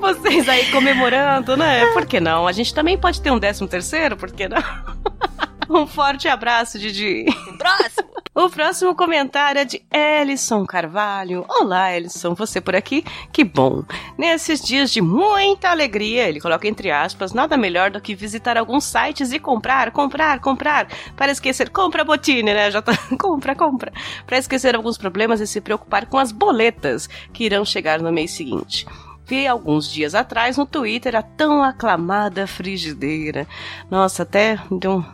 [0.00, 1.84] Vocês aí comemorando, né?
[1.92, 2.46] Por que não?
[2.46, 4.62] A gente também pode ter um décimo terceiro, por que não?
[5.70, 7.24] Um forte abraço, Didi.
[7.58, 8.16] Próximo.
[8.36, 11.46] O próximo comentário é de Ellison Carvalho.
[11.48, 13.02] Olá, Ellison, você por aqui?
[13.32, 13.82] Que bom.
[14.18, 18.84] Nesses dias de muita alegria, ele coloca entre aspas, nada melhor do que visitar alguns
[18.84, 20.86] sites e comprar, comprar, comprar,
[21.16, 22.70] para esquecer, compra botine, né?
[22.70, 23.90] Já tá, compra, compra,
[24.26, 28.32] para esquecer alguns problemas e se preocupar com as boletas que irão chegar no mês
[28.32, 28.84] seguinte.
[29.28, 33.46] Vi alguns dias atrás no Twitter a tão aclamada frigideira.
[33.90, 35.04] Nossa, até deu um-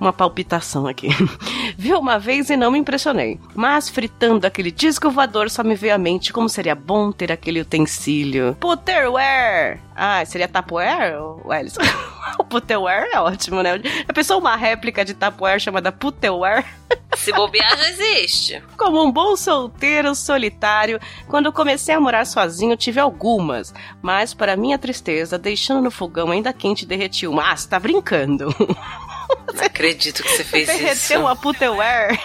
[0.00, 1.08] uma palpitação aqui.
[1.76, 3.40] Vi uma vez e não me impressionei.
[3.56, 7.60] Mas fritando aquele disco voador só me veio à mente como seria bom ter aquele
[7.60, 8.56] utensílio.
[8.60, 9.80] Putterware!
[9.96, 11.14] Ah, seria Tupperware,
[11.58, 11.80] Ellison?
[12.38, 13.80] o Putterware é ótimo, né?
[14.06, 16.64] A pessoa uma réplica de Tupperware chamada Putterware?
[17.16, 18.62] Se bobear, já existe.
[18.76, 23.74] Como um bom solteiro solitário, quando comecei a morar sozinho, tive algumas.
[24.02, 27.50] Mas, para minha tristeza, deixando no fogão ainda quente, derreti uma.
[27.50, 28.54] Ah, você tá brincando.
[29.54, 30.78] Não acredito que você fez isso.
[30.78, 32.18] Derreteu uma Putterware?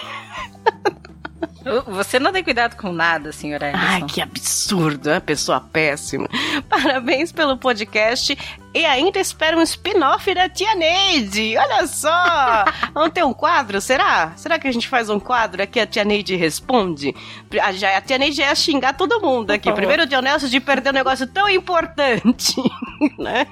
[1.86, 3.84] Você não tem cuidado com nada, senhora Ellison.
[3.86, 6.28] Ai, que absurdo, é pessoa péssima.
[6.68, 8.36] Parabéns pelo podcast
[8.74, 11.56] e ainda espero um spin-off da Tia Neide.
[11.56, 12.64] Olha só!
[12.92, 14.32] Vamos ter um quadro, será?
[14.36, 17.14] Será que a gente faz um quadro aqui a Tia Neide responde?
[17.60, 19.70] A, a Tia Neide ia xingar todo mundo aqui.
[19.72, 22.56] Primeiro o Dionelson de perder um negócio tão importante,
[23.18, 23.46] né?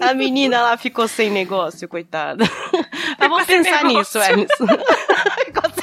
[0.00, 2.44] A menina lá ficou sem negócio, coitada.
[3.18, 4.66] Mas vamos pensar nisso, Emerson.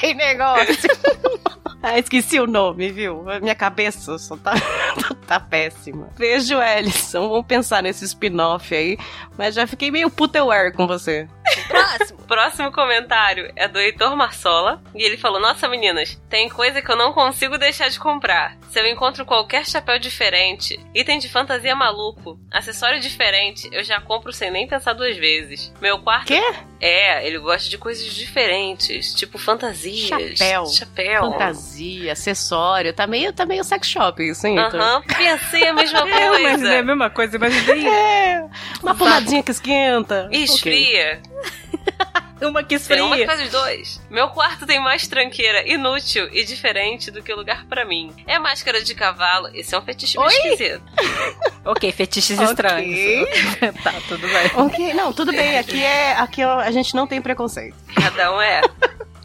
[0.14, 0.90] sem negócio.
[1.86, 3.26] Ah, esqueci o nome, viu?
[3.42, 4.54] Minha cabeça só tá,
[5.28, 6.08] tá péssima.
[6.18, 7.28] Beijo, Ellison.
[7.28, 8.98] Vamos pensar nesse spin-off aí.
[9.38, 11.28] Mas já fiquei meio puteware com você.
[11.68, 12.24] Próximo.
[12.28, 14.82] Próximo comentário é do Heitor Marsola.
[14.96, 18.58] E ele falou: Nossa, meninas, tem coisa que eu não consigo deixar de comprar.
[18.70, 24.32] Se eu encontro qualquer chapéu diferente, item de fantasia maluco, acessório diferente, eu já compro
[24.34, 25.72] sem nem pensar duas vezes.
[25.82, 26.28] Meu quarto.
[26.28, 26.42] Quê?
[26.80, 30.38] É, ele gosta de coisas diferentes, tipo fantasias.
[30.38, 30.66] Chapéu.
[30.68, 31.22] Chapéu.
[31.32, 32.94] Fantasia, acessório.
[32.94, 34.58] Tá meio, tá meio sex shop isso, hein?
[34.60, 36.74] Aham, pensei a mesma É, mas coisa.
[36.74, 38.46] é a mesma coisa, imaginei É,
[38.82, 40.28] uma pomadinha que esquenta.
[40.32, 41.22] Esfria.
[42.44, 43.26] uma que Tem uma que esfria.
[43.26, 44.02] faz os dois.
[44.10, 48.14] Meu quarto tem mais tranqueira inútil e diferente do que lugar pra mim.
[48.28, 49.50] É máscara de cavalo.
[49.54, 50.36] Esse é um fetiche meio Oi?
[50.36, 50.84] esquisito.
[51.66, 52.50] Ok, fetiches Ok.
[52.50, 53.30] estranhos.
[53.82, 54.52] tá, tudo bem.
[54.56, 55.58] Ok, não, tudo bem.
[55.58, 56.12] Aqui é.
[56.18, 57.74] Aqui ó, a gente não tem preconceito.
[57.96, 58.60] Cada um é.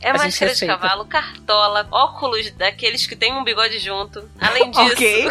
[0.00, 4.30] É A máscara de cavalo, cartola, óculos daqueles que tem um bigode junto.
[4.40, 5.28] Além disso, Ok.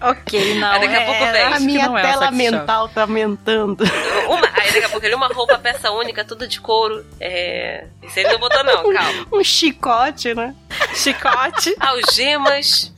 [0.00, 0.72] Ok, não.
[0.72, 1.42] Aí daqui a é, pouco vem.
[1.42, 3.84] A que minha não é tela mental tá aumentando.
[4.28, 7.04] uma, aí daqui a pouco ele uma roupa peça única, tudo de couro.
[7.20, 7.86] É.
[8.02, 9.26] Isso ele não botou, não, calma.
[9.32, 10.54] Um chicote, né?
[10.94, 11.74] Chicote.
[11.80, 12.92] Algemas.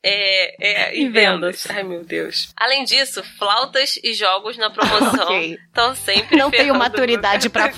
[0.00, 1.64] É, é, e E vendas.
[1.64, 1.66] vendas.
[1.70, 2.50] Ai, meu Deus.
[2.56, 5.58] Além disso, flautas e jogos na promoção Ok.
[5.66, 7.68] estão sempre Não tenho maturidade meu pra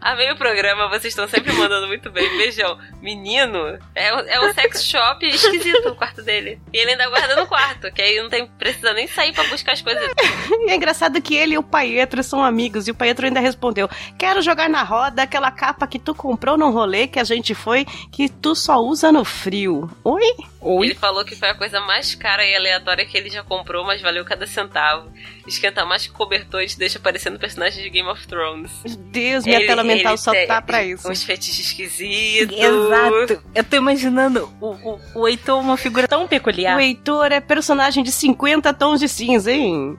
[0.00, 2.26] Amei o programa, vocês estão sempre mandando muito bem.
[2.38, 2.78] Beijão.
[3.02, 6.58] Menino, é, é um sex shop esquisito o quarto dele.
[6.72, 9.72] E ele ainda guarda no quarto, que aí não tem, precisa nem sair pra buscar
[9.72, 10.10] as coisas.
[10.62, 12.86] E é engraçado que ele e o Paetro são amigos.
[12.86, 13.88] E o Paetro ainda respondeu:
[14.18, 17.84] Quero jogar na roda aquela capa que tu comprou num rolê que a gente foi,
[18.12, 19.90] que tu só usa no frio.
[20.04, 20.34] Oi?
[20.62, 24.00] Ele falou que foi a coisa mais cara e aleatória que ele já comprou, mas
[24.02, 25.10] valeu cada centavo.
[25.46, 28.70] Esquenta mais que cobertor e te deixa parecendo personagem de Game of Thrones.
[28.84, 31.10] Meu Deus, minha Ele- tela mental só tá pra isso.
[31.10, 32.56] Uns fetiches esquisitos.
[32.58, 33.42] Exato.
[33.54, 36.76] Eu tô imaginando o, o, o Heitor uma figura tão peculiar.
[36.76, 39.98] O Heitor é personagem de 50 tons de cinza, hein?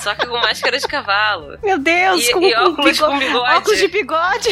[0.00, 1.58] Só que com máscara de cavalo.
[1.62, 3.56] Meu Deus, E- com, e óculos com bigode.
[3.56, 4.48] Óculos de bigode.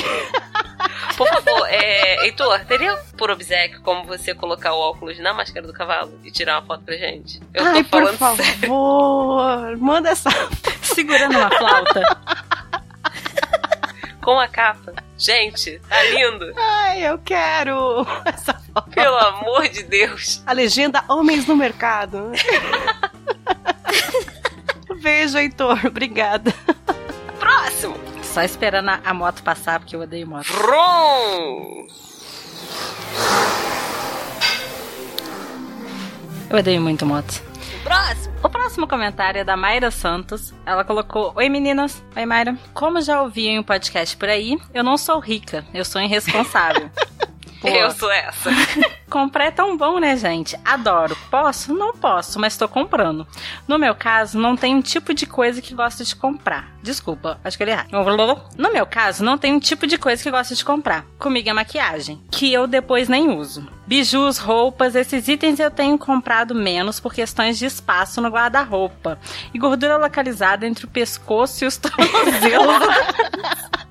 [1.16, 5.72] Por favor, é, Heitor, teria por obséquio como você colocar o óculos na máscara do
[5.72, 7.40] cavalo e tirar uma foto pra gente?
[7.54, 8.60] Eu Ai, tô por falando sério.
[8.60, 9.76] favor.
[9.76, 10.30] Manda essa.
[10.82, 12.02] Segurando uma flauta.
[14.22, 14.92] Com a capa.
[15.16, 16.52] Gente, tá lindo.
[16.56, 18.04] Ai, eu quero.
[18.24, 18.90] Essa foto.
[18.90, 20.42] Pelo amor de Deus.
[20.46, 22.32] A legenda Homens no Mercado.
[25.00, 25.80] Beijo, Heitor.
[25.86, 26.52] Obrigada.
[27.38, 27.96] Próximo.
[28.22, 30.46] Só esperando a, moto passar, porque eu odeio moto.
[30.52, 31.86] Vrum.
[36.48, 37.42] Eu odeio muito moto.
[37.82, 38.34] Próximo.
[38.42, 40.54] O próximo comentário é da Mayra Santos.
[40.64, 42.02] Ela colocou: Oi meninas.
[42.14, 42.56] Oi Mayra.
[42.72, 46.90] Como já ouvi em um podcast por aí, eu não sou rica, eu sou irresponsável.
[47.66, 48.50] Pô, Eu sou essa.
[49.10, 50.58] Comprar é tão bom, né, gente?
[50.64, 51.16] Adoro.
[51.30, 51.72] Posso?
[51.72, 53.26] Não posso, mas tô comprando.
[53.66, 56.72] No meu caso, não tem um tipo de coisa que gosto de comprar.
[56.82, 57.88] Desculpa, acho que ele errado.
[58.58, 61.04] No meu caso, não tem um tipo de coisa que gosto de comprar.
[61.18, 63.66] Comigo é maquiagem, que eu depois nem uso.
[63.86, 69.18] Bijus, roupas, esses itens eu tenho comprado menos por questões de espaço no guarda-roupa.
[69.54, 72.82] E gordura localizada entre o pescoço e os tornozelos.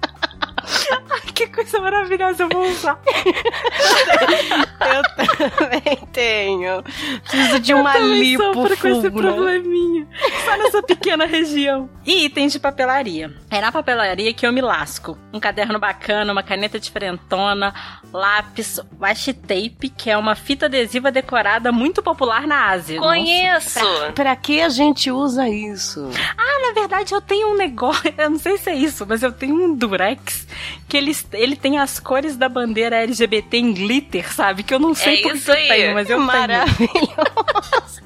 [0.91, 2.99] Ai, que coisa maravilhosa, eu vou usar.
[4.85, 6.83] Eu também tenho.
[7.23, 9.09] Preciso de uma Também lipo sofro com esse né?
[9.09, 10.07] probleminha.
[10.43, 11.89] Só nessa pequena região.
[12.05, 13.33] E itens de papelaria.
[13.49, 15.17] É na papelaria que eu me lasco.
[15.33, 17.73] Um caderno bacana, uma caneta diferentona,
[18.13, 22.99] lápis, washi tape, que é uma fita adesiva decorada muito popular na Ásia.
[22.99, 23.79] Conheço.
[24.13, 26.01] Pra que a gente usa isso?
[26.01, 29.31] Nossa, na verdade, eu tenho um negócio, eu não sei se é isso, mas eu
[29.31, 30.47] tenho um durex
[30.87, 34.63] que ele, ele tem as cores da bandeira LGBT em glitter, sabe?
[34.63, 35.67] Que eu não sei É por isso que eu aí.
[35.67, 36.27] tenho, mas eu tenho.
[36.27, 37.15] Maravilhoso.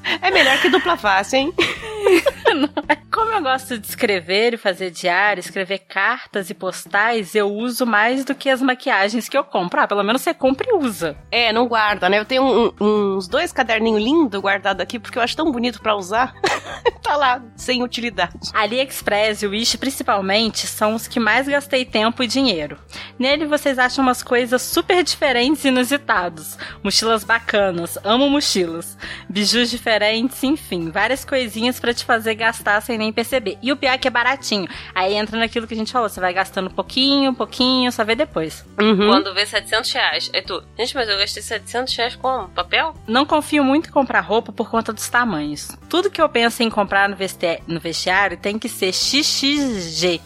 [0.22, 1.52] É melhor que dupla face, hein?
[3.12, 8.24] Como eu gosto de escrever e fazer diário, escrever cartas e postais, eu uso mais
[8.24, 9.80] do que as maquiagens que eu compro.
[9.80, 11.16] Ah, pelo menos você compra e usa.
[11.30, 12.18] É, não guarda, né?
[12.18, 12.72] Eu tenho um-
[13.16, 16.32] uns dois caderninhos lindos guardados aqui, porque eu acho tão bonito pra usar.
[17.02, 18.32] tá lá, sem utilidade.
[18.54, 22.69] AliExpress e Wish, principalmente, são os que mais gastei tempo e dinheiro.
[23.18, 26.56] Nele vocês acham umas coisas super diferentes e inusitados.
[26.82, 28.96] Mochilas bacanas, amo mochilas.
[29.28, 33.58] Bijus diferentes, enfim, várias coisinhas para te fazer gastar sem nem perceber.
[33.62, 34.68] E o pior é que é baratinho.
[34.94, 38.64] Aí entra naquilo que a gente falou, você vai gastando pouquinho, pouquinho, só vê depois.
[38.80, 39.08] Uhum.
[39.08, 40.30] Quando vê 700 reais.
[40.34, 42.94] Aí tu, gente, mas eu gastei 700 reais com papel?
[43.06, 45.68] Não confio muito em comprar roupa por conta dos tamanhos.
[45.88, 50.20] Tudo que eu penso em comprar no, vesti no vestiário tem que ser XXG.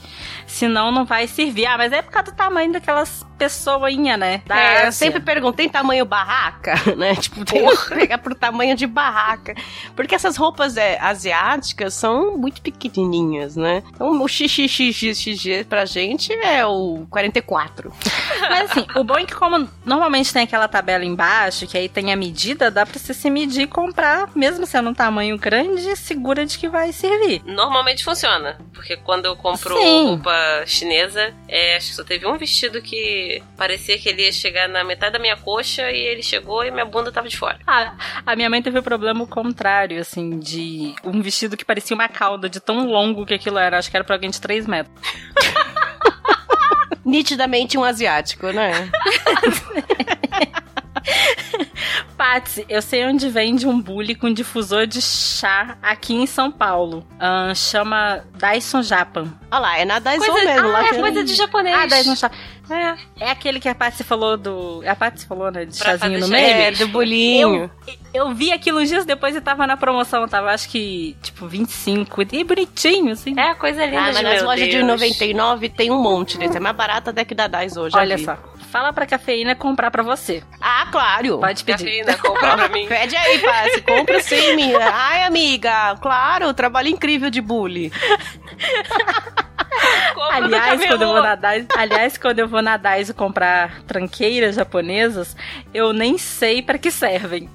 [0.55, 1.67] Senão não vai servir.
[1.67, 4.43] Ah, mas é por causa do tamanho daquelas pessoinha, né?
[4.47, 4.93] Da É, eu Ásia.
[4.93, 7.15] sempre pergunto, tem tamanho barraca, né?
[7.17, 9.55] Tipo, tem que pegar pro tamanho de barraca.
[9.95, 13.83] Porque essas roupas é, asiáticas são muito pequenininhas, né?
[13.95, 17.93] Então o XXXXG pra gente é o 44.
[18.49, 22.13] Mas assim, o bom é que como normalmente tem aquela tabela embaixo, que aí tem
[22.13, 26.45] a medida, dá pra você se medir e comprar, mesmo sendo um tamanho grande, segura
[26.45, 27.43] de que vai servir.
[27.47, 28.59] Normalmente funciona.
[28.73, 30.07] Porque quando eu compro Sim.
[30.09, 30.33] roupa
[30.67, 33.24] chinesa, é, acho que só teve um vestido que
[33.57, 36.85] parecia que ele ia chegar na metade da minha coxa e ele chegou e minha
[36.85, 37.59] bunda tava de fora.
[37.67, 37.95] Ah,
[38.25, 42.49] a minha mãe teve o problema contrário, assim, de um vestido que parecia uma cauda
[42.49, 43.79] de tão longo que aquilo era.
[43.79, 44.95] Acho que era pra alguém de 3 metros.
[47.05, 48.91] Nitidamente um asiático, né?
[52.17, 57.07] Patsy, eu sei onde vende um bule com difusor de chá aqui em São Paulo.
[57.21, 59.33] Ahn, chama Dyson Japan.
[59.51, 60.69] Olha lá, é na Daiso Coisa, mesmo.
[60.69, 61.77] lá ah, é tem- coisa de japonês.
[61.77, 62.31] Ah, Dyson Chá.
[62.71, 64.83] É, é aquele que a Patsy falou do.
[64.87, 65.65] A Patsy falou, né?
[65.67, 66.47] De Pra chazinho no meio.
[66.47, 67.71] É, do bolinho.
[67.87, 70.27] Eu, eu vi aquilo uns dias depois e tava na promoção.
[70.27, 72.23] Tava acho que, tipo, 25.
[72.33, 73.39] E bonitinho, assim.
[73.39, 74.87] É a coisa linda Ah, de mas nas lojas de Deus.
[74.87, 76.57] 99 tem um monte desse.
[76.57, 77.97] É mais barato até que da Daiso hoje.
[77.97, 78.39] Olha só.
[78.71, 80.43] Fala pra cafeína comprar pra você.
[80.61, 81.39] Ah, claro.
[81.39, 81.85] Pode pedir.
[81.85, 82.87] Cafeína, compra pra mim.
[82.89, 83.83] Pede aí, Patsy.
[83.83, 84.79] Compra sim, minha.
[84.91, 85.97] Ai, amiga.
[86.01, 87.93] Claro, trabalho incrível de bully.
[90.31, 95.37] Aliás, quando eu vou na Daiso, aliás, quando eu vou na Daiso comprar tranqueiras japonesas,
[95.73, 97.49] eu nem sei pra que servem.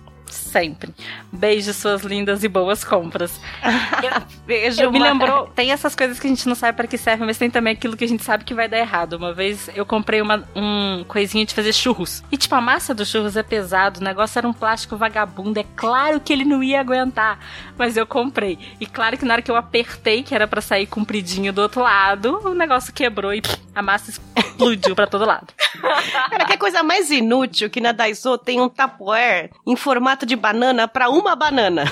[0.49, 0.93] Sempre.
[1.31, 3.39] Beijo, suas lindas e boas compras.
[4.47, 7.23] Beijo, Eu me lembrou, tem essas coisas que a gente não sabe pra que serve,
[7.25, 9.13] mas tem também aquilo que a gente sabe que vai dar errado.
[9.13, 12.23] Uma vez eu comprei uma um coisinha de fazer churros.
[12.31, 15.59] E tipo, a massa do churros é pesado, o negócio era um plástico vagabundo.
[15.59, 17.39] É claro que ele não ia aguentar,
[17.77, 18.57] mas eu comprei.
[18.79, 21.81] E claro que na hora que eu apertei, que era pra sair compridinho do outro
[21.81, 25.47] lado, o negócio quebrou e pff, a massa explodiu pra todo lado.
[26.29, 30.87] Cara, que coisa mais inútil que na Daiso tem um Tupperware em formato de banana
[30.87, 31.83] pra uma banana.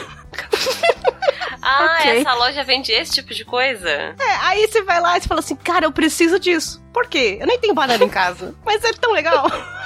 [1.62, 2.20] Ah, Ok.
[2.22, 3.90] essa loja vende esse tipo de coisa?
[3.90, 6.82] É, aí você vai lá e você fala assim, cara, eu preciso disso.
[6.94, 7.38] Por quê?
[7.40, 8.56] Eu nem tenho banana em casa.
[8.66, 9.46] Mas é tão legal.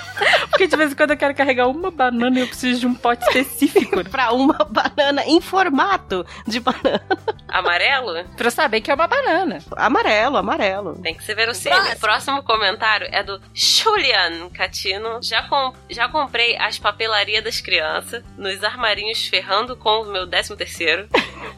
[0.50, 2.94] Porque de vez em quando eu quero carregar uma banana e eu preciso de um
[2.94, 4.04] pote específico.
[4.10, 7.02] pra uma banana em formato de banana.
[7.48, 8.24] Amarelo?
[8.38, 9.60] pra eu saber que é uma banana.
[9.76, 11.00] Amarelo, amarelo.
[11.02, 11.78] Tem que ser verossímil.
[11.78, 15.20] O próximo comentário é do Julian Catino.
[15.22, 20.56] Já, com, já comprei as papelarias das crianças nos armarinhos ferrando com o meu décimo
[20.58, 21.08] terceiro.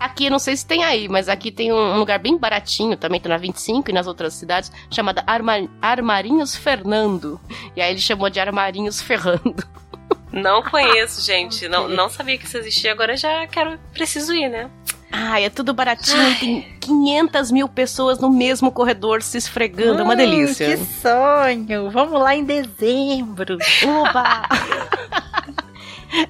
[0.00, 3.28] Aqui, não sei se tem aí, mas aqui tem um lugar bem baratinho, também tá
[3.28, 7.38] na 25 e nas outras cidades, chamada Arma- Armarinhos Fernando.
[7.76, 9.54] E aí ele chamou de Armarinhos Ferrando.
[10.32, 11.66] Não conheço, gente.
[11.68, 12.92] Não, não sabia que isso existia.
[12.92, 14.68] Agora já quero, preciso ir, né?
[15.10, 20.00] Ai, é tudo baratinho e tem 500 mil pessoas no mesmo corredor se esfregando.
[20.00, 20.76] É uma delícia.
[20.76, 21.90] Que sonho!
[21.90, 23.56] Vamos lá em dezembro.
[23.86, 24.42] Oba!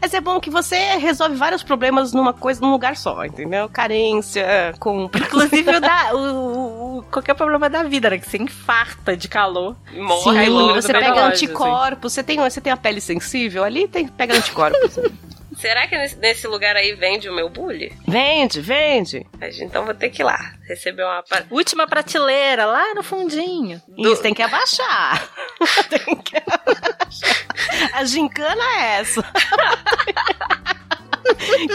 [0.00, 3.68] Mas é bom que você resolve vários problemas numa coisa, num lugar só, entendeu?
[3.68, 5.24] Carência, compra.
[5.24, 8.18] Inclusive o da, o, o- qualquer problema da vida, né?
[8.18, 9.76] Que você infarta de calor.
[9.94, 10.74] Morre Sim, logo.
[10.82, 14.98] você pega loja, anticorpos, você, tem, você tem a pele sensível, ali tem, pega anticorpos.
[15.56, 17.92] Será que nesse, nesse lugar aí vende o meu bully?
[18.06, 19.26] vende, vende.
[19.40, 20.54] Mas Então vou ter que ir lá.
[20.68, 21.24] Receber uma.
[21.50, 23.80] Última prateleira, lá no fundinho.
[23.96, 25.28] Isso tem que abaixar.
[25.88, 27.46] tem que abaixar.
[27.94, 29.24] A gincana é essa.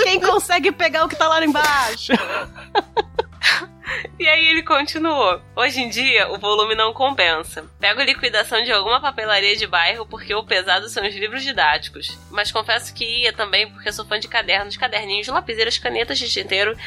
[0.04, 2.14] Quem consegue pegar o que tá lá embaixo?
[4.20, 5.42] E aí ele continuou.
[5.56, 7.66] Hoje em dia, o volume não compensa.
[7.80, 12.18] Pego liquidação de alguma papelaria de bairro porque o pesado são os livros didáticos.
[12.30, 16.78] Mas confesso que ia também porque sou fã de cadernos, caderninhos, lapiseiras, canetas de tinteiro.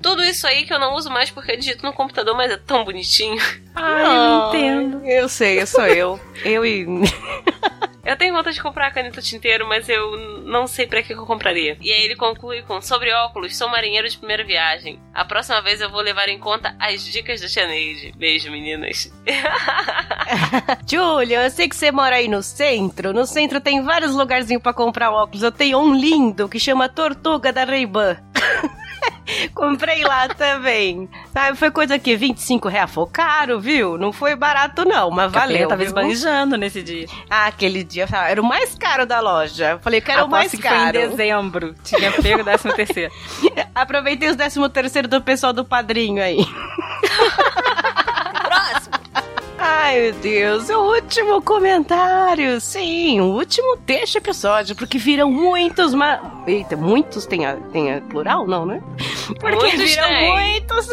[0.00, 2.56] Tudo isso aí que eu não uso mais porque eu digito no computador, mas é
[2.56, 3.40] tão bonitinho.
[3.74, 5.04] Ai, eu entendo.
[5.04, 6.20] Eu sei, eu sou eu.
[6.44, 6.86] Eu e.
[8.04, 11.24] Eu tenho vontade de comprar a caneta tinteiro, mas eu não sei pra que eu
[11.24, 11.76] compraria.
[11.80, 15.00] E aí ele conclui com: Sobre óculos, sou marinheiro de primeira viagem.
[15.12, 17.64] A próxima vez eu vou levar em conta as dicas da Tia.
[18.16, 19.10] Beijo, meninas.
[20.86, 23.12] Julia, eu sei que você mora aí no centro.
[23.12, 25.42] No centro tem vários lugarzinhos pra comprar óculos.
[25.42, 28.18] Eu tenho um lindo que chama Tortuga da Ray-Ban.
[29.54, 31.08] Comprei lá também.
[31.32, 32.90] Sabe, foi coisa que 25 reais.
[32.90, 33.96] Foi caro, viu?
[33.98, 35.68] Não foi barato, não, mas valeu.
[35.68, 35.86] tava viu?
[35.86, 37.06] esbanjando nesse dia.
[37.28, 39.72] Ah, aquele dia era o mais caro da loja.
[39.72, 40.76] Eu falei que era o mais que caro.
[40.76, 41.74] foi em dezembro.
[41.82, 43.12] Tinha pego o décimo terceiro.
[43.74, 46.38] Aproveitei os 13 terceiro do pessoal do padrinho aí.
[49.86, 52.58] Ai, meu Deus, o último comentário.
[52.58, 56.22] Sim, o último deste episódio, porque viram muitos, mas.
[56.46, 58.82] Eita, muitos tem a, tem a plural, não, né?
[59.38, 60.32] Porque Muitos viram tem.
[60.32, 60.88] muitos.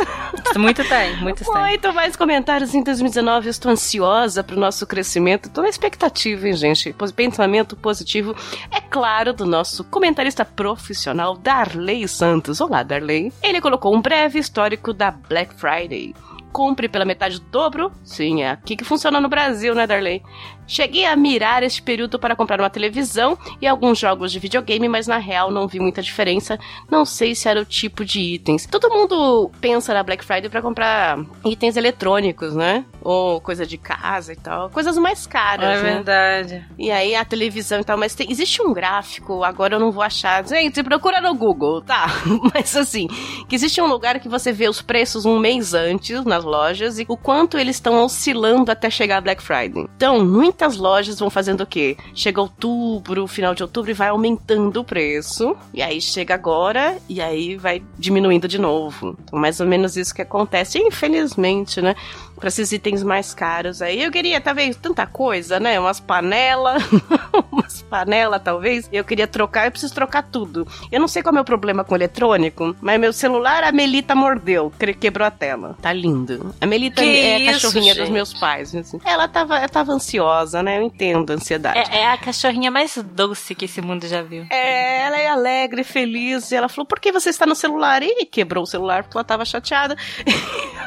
[0.57, 1.61] Muito tem, muitos tem.
[1.61, 3.47] Muito mais comentários em 2019.
[3.47, 5.49] Eu estou ansiosa pro nosso crescimento.
[5.49, 6.93] Tô na expectativa, hein, gente?
[7.15, 8.35] Pensamento positivo,
[8.69, 12.59] é claro, do nosso comentarista profissional, Darley Santos.
[12.59, 13.31] Olá, Darley.
[13.41, 16.13] Ele colocou um breve histórico da Black Friday.
[16.51, 17.91] Compre pela metade do dobro.
[18.03, 20.21] Sim, é aqui que funciona no Brasil, né, Darley?
[20.67, 25.07] Cheguei a mirar este período para comprar uma televisão e alguns jogos de videogame, mas
[25.07, 26.57] na real não vi muita diferença.
[26.89, 28.65] Não sei se era o tipo de itens.
[28.65, 32.85] Todo mundo pensa na Black Friday para comprar itens eletrônicos, né?
[33.01, 34.69] Ou coisa de casa e tal.
[34.69, 35.93] Coisas mais caras, É né?
[35.95, 36.65] verdade.
[36.77, 40.03] E aí a televisão e tal, mas tem- existe um gráfico, agora eu não vou
[40.03, 40.45] achar.
[40.47, 42.05] Gente, procura no Google, tá?
[42.53, 43.07] Mas assim,
[43.49, 47.05] que existe um lugar que você vê os preços um mês antes nas lojas e
[47.07, 49.87] o quanto eles estão oscilando até chegar a Black Friday.
[49.95, 51.95] Então, muitas lojas vão fazendo o quê?
[52.13, 55.55] Chega outubro, final de outubro e vai aumentando o preço.
[55.73, 59.15] E aí chega agora e aí vai diminuindo de novo.
[59.23, 61.95] Então, mais ou menos isso que acontece, infelizmente, né?
[62.41, 64.01] Pra esses itens mais caros aí.
[64.03, 65.79] Eu queria, talvez, tanta coisa, né?
[65.79, 66.83] Umas panelas,
[67.51, 68.89] umas panelas, talvez.
[68.91, 70.67] Eu queria trocar, eu preciso trocar tudo.
[70.91, 74.15] Eu não sei qual é o meu problema com eletrônico, mas meu celular, a Melita
[74.15, 75.77] mordeu, que- quebrou a tela.
[75.81, 76.53] Tá lindo.
[76.59, 78.11] A Melita Que é a isso, cachorrinha dos gente?
[78.13, 78.75] meus pais.
[78.75, 78.99] assim.
[79.05, 80.79] Ela tava, ela tava ansiosa, né?
[80.79, 81.77] Eu entendo a ansiedade.
[81.93, 84.47] É, é a cachorrinha mais doce que esse mundo já viu.
[84.49, 86.51] É, ela é alegre, feliz.
[86.51, 88.01] E ela falou: por que você está no celular?
[88.01, 89.95] E quebrou o celular porque ela tava chateada.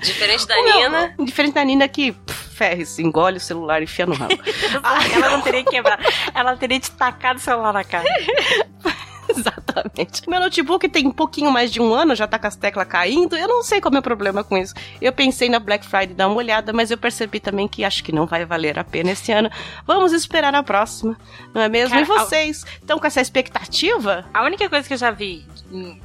[0.00, 1.14] Diferente da Nina.
[1.18, 4.34] Diferente da Nina que, pff, ferres, engole o celular e enfia no rabo.
[5.14, 6.02] ela não teria quebrado.
[6.34, 8.04] Ela teria te tacado o celular na cara.
[9.30, 10.28] Exatamente.
[10.28, 13.36] Meu notebook tem um pouquinho mais de um ano, já tá com as teclas caindo.
[13.36, 14.74] Eu não sei qual é o meu problema com isso.
[15.00, 18.12] Eu pensei na Black Friday dar uma olhada, mas eu percebi também que acho que
[18.12, 19.48] não vai valer a pena esse ano.
[19.86, 21.16] Vamos esperar a próxima,
[21.54, 21.90] não é mesmo?
[21.90, 22.64] Cara, e vocês?
[22.80, 24.24] Estão com essa expectativa?
[24.34, 25.46] A única coisa que eu já vi,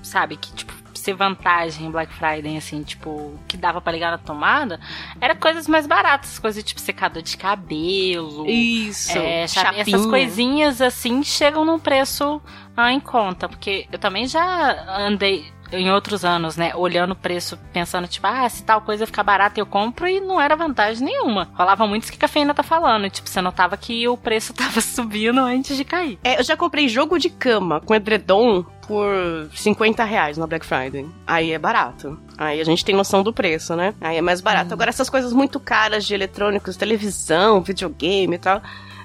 [0.03, 4.17] sabe, que, tipo, ser vantagem em Black Friday, assim, tipo, que dava pra ligar na
[4.17, 4.79] tomada,
[5.21, 8.45] era coisas mais baratas, coisas tipo secador de cabelo.
[8.47, 9.17] Isso.
[9.17, 9.81] É, chapinha.
[9.83, 12.41] essas coisinhas assim chegam num preço
[12.75, 15.45] ah, em conta, porque eu também já andei
[15.75, 19.59] em outros anos, né, olhando o preço, pensando tipo, ah, se tal coisa ficar barata
[19.59, 21.49] eu compro e não era vantagem nenhuma.
[21.53, 24.81] Rolava muito isso que a cafeína tá falando, tipo, você notava que o preço tava
[24.81, 26.19] subindo antes de cair.
[26.23, 31.07] É, eu já comprei jogo de cama com edredom por 50 reais na Black Friday.
[31.25, 32.19] Aí é barato.
[32.37, 33.93] Aí a gente tem noção do preço, né?
[33.99, 34.73] Aí é mais barato.
[34.73, 38.61] Agora, essas coisas muito caras de eletrônicos, televisão, videogame e tal.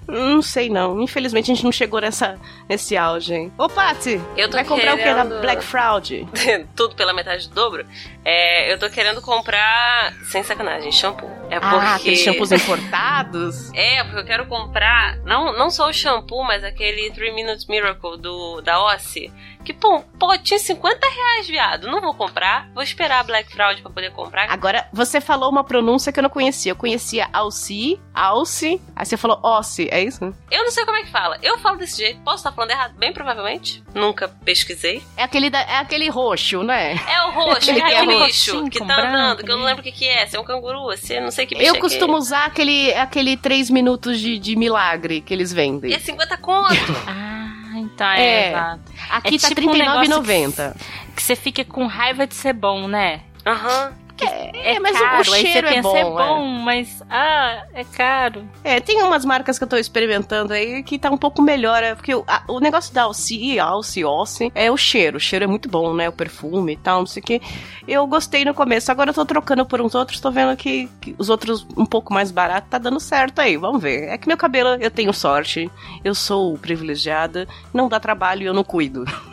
[0.09, 1.01] Não sei não.
[1.01, 2.39] Infelizmente a gente não chegou nessa,
[2.69, 3.35] nesse auge.
[3.35, 3.53] hein?
[3.57, 4.21] Ô, Paty!
[4.37, 6.27] Eu tô vai comprar o que na querendo- Black Fraud?
[6.77, 7.87] Tudo pela metade do dobro.
[8.25, 11.31] É, eu tô querendo comprar, sem sacanagem, shampoo.
[11.49, 11.77] É porque.
[11.77, 13.71] Ah, aqueles shampoos importados?
[13.81, 18.19] É, porque eu quero comprar, não, não só o shampoo, mas aquele 3 Minutes Miracle
[18.19, 19.33] do, da Ossie.
[19.65, 21.87] Que, pô, pô, tinha 50 reais, viado.
[21.87, 22.69] Não vou comprar.
[22.75, 24.51] Vou esperar a Black Fraud pra poder comprar.
[24.51, 26.73] Agora, você falou uma pronúncia que eu não conhecia.
[26.73, 30.35] Eu conhecia Alci, Alci, aí você falou Ossi, é isso?
[30.51, 31.39] Eu não sei como é que fala.
[31.43, 32.21] Eu falo desse jeito.
[32.23, 32.95] Posso estar falando errado?
[32.97, 33.83] Bem provavelmente.
[33.95, 35.03] Nunca pesquisei.
[35.17, 36.95] É aquele, da- é aquele roxo, né?
[37.09, 39.57] É o roxo, é que é aquele roxinho bicho que tá branco, andando, que eu
[39.57, 39.69] não né?
[39.71, 40.27] lembro o que, que é.
[40.27, 42.93] Se é um canguru, se é não sei que bicho Eu é costumo usar aquele,
[42.95, 45.61] aquele 3 minutos de, de milagre que eles aquele.
[45.61, 45.95] E vendem.
[45.95, 46.71] é 50 conto.
[47.07, 47.40] Ah,
[47.81, 48.21] então É.
[48.21, 48.81] é, exato.
[49.11, 50.75] Aqui é tá tipo um negócio R$39,90.
[51.17, 53.21] Que você fica com raiva de ser bom, né?
[53.47, 53.93] Aham.
[54.23, 56.05] É, mas o- o caro, você cheiro é bom, é é.
[56.05, 58.49] bom, mas ah, é caro.
[58.63, 61.83] É, tem umas marcas que eu tô experimentando aí que tá um pouco melhor.
[61.83, 65.17] é, Porque o, a- o negócio da Alci, Alci, Alci, é o cheiro.
[65.17, 66.09] O cheiro é muito bom, né?
[66.09, 67.41] O perfume e tal, não sei o que.
[67.89, 68.91] Eu gostei no começo.
[68.93, 70.21] Agora eu tô trocando por uns outros.
[70.21, 73.57] Tô vendo que, que os outros um pouco mais baratos tá dando certo aí.
[73.57, 74.09] Vamos ver.
[74.09, 75.71] É que meu cabelo, eu tenho sorte.
[76.05, 77.49] Eu sou privilegiada.
[77.73, 79.05] Não dá trabalho e eu não cuido.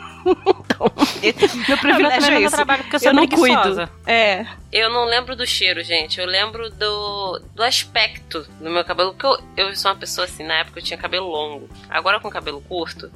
[1.22, 2.54] então, meu Eu privilégio é não esse.
[2.56, 3.86] trabalho porque eu sou Eu não preguiçosa.
[3.86, 3.92] cuido.
[4.06, 4.46] É.
[4.72, 6.20] Eu não lembro do cheiro, gente.
[6.20, 9.14] Eu lembro do, do aspecto do meu cabelo.
[9.14, 9.26] Porque
[9.60, 11.68] eu, eu sou uma pessoa assim, na época eu tinha cabelo longo.
[11.88, 13.10] Agora com cabelo curto.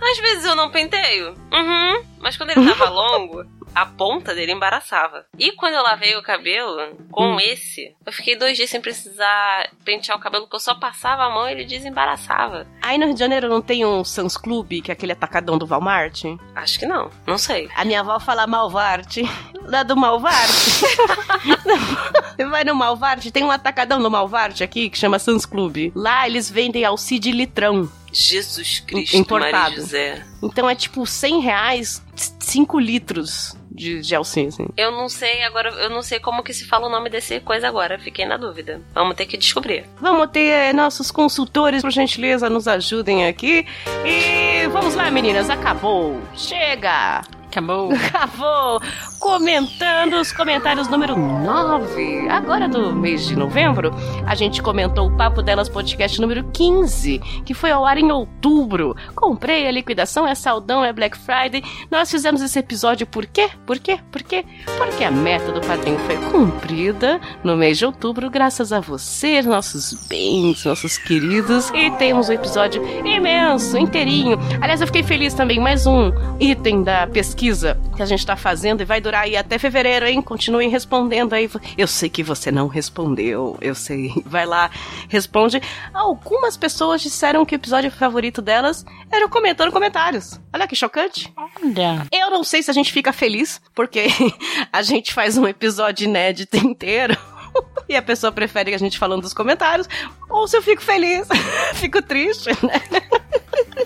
[0.00, 1.30] Às vezes eu não penteio.
[1.52, 2.04] Uhum.
[2.20, 5.26] Mas quando ele tava longo, a ponta dele embaraçava.
[5.38, 10.16] E quando eu lavei o cabelo com esse, eu fiquei dois dias sem precisar pentear
[10.16, 12.66] o cabelo, porque eu só passava a mão e ele desembaraçava.
[12.82, 15.66] Aí no Rio de Janeiro não tem um Sans Club, que é aquele atacadão do
[15.66, 16.24] Walmart?
[16.54, 17.68] Acho que não, não sei.
[17.74, 19.22] A minha avó fala Malvarte.
[19.66, 20.52] Lá do Malvarte.
[22.36, 25.90] Você vai no Malvarte, tem um atacadão no Malvarte aqui que chama Sans Club.
[25.94, 27.90] Lá eles vendem alcide litrão.
[28.12, 29.52] Jesus Cristo, Importado.
[29.56, 30.24] Maria José.
[30.42, 32.03] Então é tipo 100 reais,
[32.54, 34.68] 5 litros de, alcinha, assim.
[34.76, 37.66] Eu não sei agora, eu não sei como que se fala o nome desse coisa
[37.66, 38.80] agora, fiquei na dúvida.
[38.94, 39.84] Vamos ter que descobrir.
[40.00, 43.66] Vamos ter eh, nossos consultores, por gentileza, nos ajudem aqui.
[44.06, 46.20] E vamos lá, meninas, acabou.
[46.36, 47.22] Chega!
[47.54, 47.92] Acabou.
[47.94, 48.82] Acabou!
[49.20, 52.28] Comentando os comentários número 9.
[52.28, 53.92] Agora do mês de novembro,
[54.26, 58.96] a gente comentou o Papo Delas Podcast número 15, que foi ao ar em outubro.
[59.14, 61.62] Comprei a liquidação, é saldão, é Black Friday.
[61.88, 63.48] Nós fizemos esse episódio por quê?
[63.64, 64.00] Por quê?
[64.10, 64.44] Por quê?
[64.76, 70.08] Porque a meta do padrinho foi cumprida no mês de outubro, graças a você, nossos
[70.08, 71.70] bens, nossos queridos.
[71.70, 74.38] E temos um episódio imenso, inteirinho.
[74.60, 77.43] Aliás, eu fiquei feliz também, mais um item da pesquisa
[77.94, 80.22] que a gente tá fazendo e vai durar aí até fevereiro, hein?
[80.22, 81.50] Continuem respondendo aí.
[81.76, 84.10] Eu sei que você não respondeu, eu sei.
[84.24, 84.70] Vai lá,
[85.08, 85.60] responde.
[85.92, 90.40] Algumas pessoas disseram que o episódio favorito delas era o comentando comentários.
[90.52, 91.32] Olha que chocante.
[91.36, 92.06] Olha.
[92.10, 94.06] Eu não sei se a gente fica feliz, porque
[94.72, 97.16] a gente faz um episódio inédito inteiro.
[97.88, 99.86] E a pessoa prefere a gente falando dos comentários,
[100.28, 101.28] ou se eu fico feliz,
[101.74, 102.80] fico triste, né?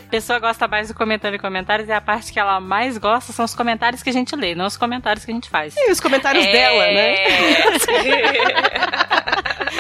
[0.09, 3.31] A pessoa gosta mais do comentando em comentários e a parte que ela mais gosta
[3.31, 5.75] são os comentários que a gente lê, não os comentários que a gente faz.
[5.77, 7.13] E os comentários dela, né?
[7.13, 7.59] É.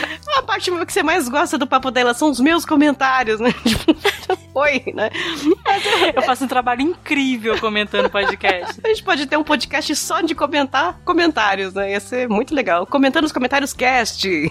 [0.38, 3.52] A parte que você mais gosta do papo dela são os meus comentários, né?
[4.54, 5.10] Oi, né?
[6.14, 8.80] Eu faço um trabalho incrível comentando podcast.
[8.84, 11.90] A gente pode ter um podcast só de comentar comentários, né?
[11.90, 12.86] Ia ser muito legal.
[12.86, 14.28] Comentando os comentários cast.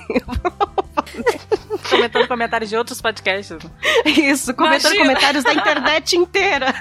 [1.89, 3.57] comentando comentários de outros podcasts.
[4.05, 5.05] Isso, comentando Imagina.
[5.05, 6.75] comentários da internet inteira.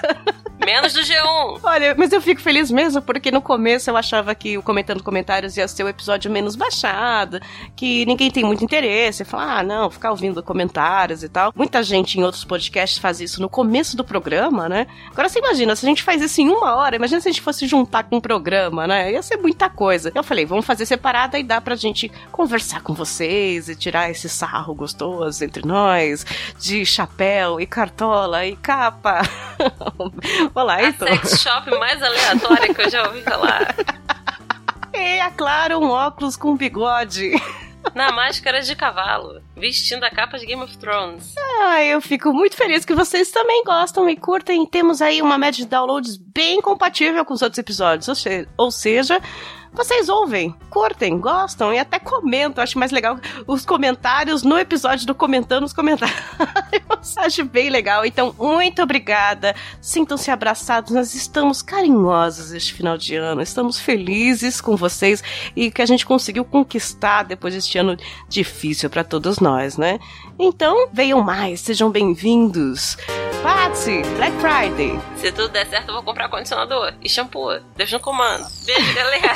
[0.65, 1.59] Menos do G1.
[1.63, 5.55] Olha, mas eu fico feliz mesmo, porque no começo eu achava que o Comentando Comentários
[5.55, 7.39] ia ser o episódio menos baixado,
[7.75, 8.96] que ninguém tem muito interesse.
[9.25, 11.53] Falar, ah, não, ficar ouvindo comentários e tal.
[11.55, 14.87] Muita gente em outros podcasts faz isso no começo do programa, né?
[15.11, 17.41] Agora você imagina, se a gente faz isso em uma hora, imagina se a gente
[17.41, 19.11] fosse juntar com um programa, né?
[19.11, 20.11] Ia ser muita coisa.
[20.13, 24.27] Eu falei, vamos fazer separada e dá pra gente conversar com vocês e tirar esse
[24.27, 26.25] sarro gostoso entre nós,
[26.59, 29.21] de chapéu e cartola e capa.
[30.55, 31.07] Olá, A então.
[31.07, 33.75] sex shop mais aleatória que eu já ouvi falar.
[34.93, 37.31] E, é claro, um óculos com bigode.
[37.95, 41.33] Na máscara de cavalo, vestindo a capa de Game of Thrones.
[41.61, 44.65] Ah, eu fico muito feliz que vocês também gostam e curtem.
[44.65, 48.07] Temos aí uma média de downloads bem compatível com os outros episódios.
[48.07, 49.21] Ou, se- ou seja,
[49.73, 52.63] vocês ouvem, curtem, gostam e até comentam.
[52.63, 56.17] Acho mais legal os comentários no episódio do Comentando os Comentários.
[57.17, 58.05] Acho bem legal.
[58.05, 59.55] Então, muito obrigada.
[59.81, 60.91] Sintam-se abraçados.
[60.91, 63.41] Nós estamos carinhosos este final de ano.
[63.41, 65.23] Estamos felizes com vocês
[65.55, 67.97] e que a gente conseguiu conquistar depois deste ano
[68.27, 69.99] difícil para todos nós, né?
[70.39, 72.97] Então, venham mais, sejam bem-vindos.
[73.47, 74.99] Patsy, Black Friday.
[75.15, 77.61] Se tudo der certo, eu vou comprar condicionador e shampoo.
[77.77, 78.45] Beijo no comando.
[78.65, 79.33] Beijo, galera.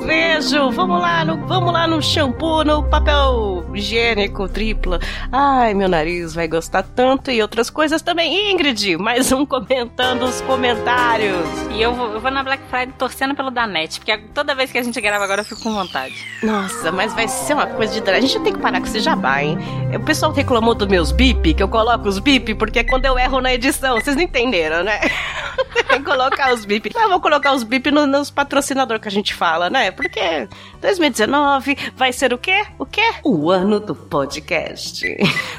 [0.06, 4.98] Beijo, vamos lá no, vamos lá no shampoo, no papel higiênico tripla.
[5.30, 8.50] Ai, meu nariz vai gostar tanto e outras coisas também.
[8.50, 11.46] Ingrid, mais um comentando os comentários.
[11.72, 14.78] E eu vou, eu vou na Black Friday torcendo pelo Danete, porque toda vez que
[14.78, 16.14] a gente grava agora eu fico com vontade.
[16.42, 18.10] Nossa, mas vai ser uma coisa de.
[18.10, 19.58] A gente tem que parar com esse jabá, hein?
[19.94, 23.18] O pessoal reclamou dos meus bip, que eu coloco os bip, porque é quando eu
[23.18, 23.94] erro na edição.
[24.00, 25.00] Vocês não entenderam, né?
[25.88, 26.90] tem que colocar os bip.
[26.94, 29.90] Mas eu vou colocar os bip no- nos patrocinadores que a gente fala, né?
[29.90, 30.48] Porque
[30.80, 32.64] 2019 vai ser o quê?
[32.78, 33.02] O quê?
[33.24, 35.04] O ano do podcast.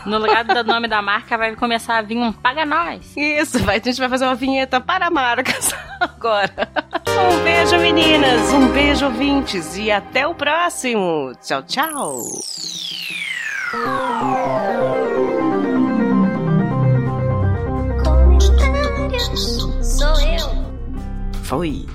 [0.06, 3.16] No lugar do nome da marca vai começar a vir um Paga Nós.
[3.16, 6.70] Isso, vai, a gente vai fazer uma vinheta para marcas agora.
[7.08, 8.52] Um beijo, meninas.
[8.52, 9.78] Um beijo, ouvintes.
[9.78, 11.32] E até o próximo.
[11.42, 12.20] Tchau, tchau.
[19.20, 20.68] Sou eu.
[21.44, 21.86] Foi.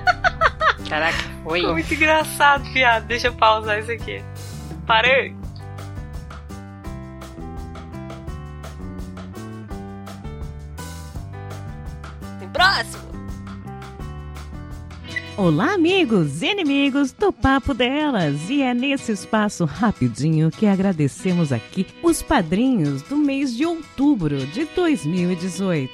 [0.88, 1.60] Caraca, foi.
[1.60, 3.06] Ficou muito engraçado, viado.
[3.06, 4.22] Deixa eu pausar isso aqui.
[4.86, 5.36] Parei.
[12.52, 13.07] Próximo.
[15.38, 18.50] Olá, amigos e inimigos do Papo Delas!
[18.50, 24.64] E é nesse espaço rapidinho que agradecemos aqui os padrinhos do mês de outubro de
[24.74, 25.92] 2018,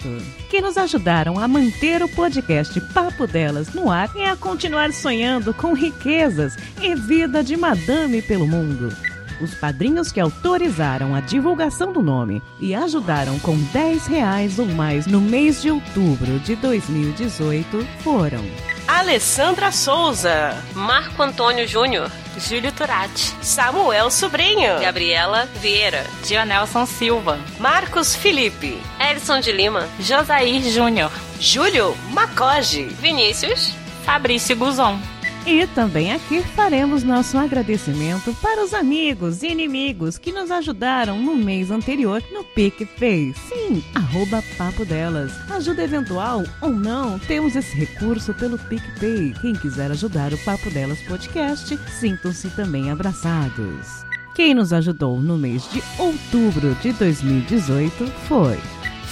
[0.49, 5.53] que nos ajudaram a manter o podcast Papo Delas no ar e a continuar sonhando
[5.53, 9.14] com riquezas e vida de madame pelo mundo.
[9.41, 15.07] Os padrinhos que autorizaram a divulgação do nome e ajudaram com 10 reais ou mais
[15.07, 18.45] no mês de outubro de 2018 foram
[18.87, 28.79] Alessandra Souza, Marco Antônio Júnior, Júlio Turati, Samuel Sobrinho, Gabriela Vieira, Dionelson Silva, Marcos Felipe,
[29.01, 31.11] Edson de Lima, Josair Júnior,
[31.41, 33.73] Júlio Macoge, Vinícius,
[34.05, 34.99] Fabrício Guzon.
[35.47, 41.37] E também aqui faremos nosso agradecimento para os amigos e inimigos que nos ajudaram no
[41.37, 43.35] mês anterior no PicPay.
[43.35, 45.33] Sim, arroba Papo Delas.
[45.51, 49.35] Ajuda eventual ou não, temos esse recurso pelo PicPay.
[49.43, 54.03] Quem quiser ajudar o Papo Delas Podcast, sintam-se também abraçados.
[54.35, 58.59] Quem nos ajudou no mês de outubro de 2018 foi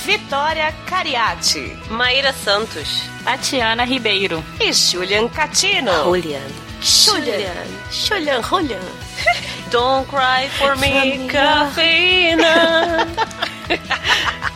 [0.05, 5.93] Vitória Cariati, Maíra Santos, Tatiana Ribeiro e Julian Catino.
[6.05, 6.43] Julian.
[6.81, 7.67] Julian.
[7.91, 8.83] Julian, Julian.
[9.71, 13.07] Don't cry for me, cafeína.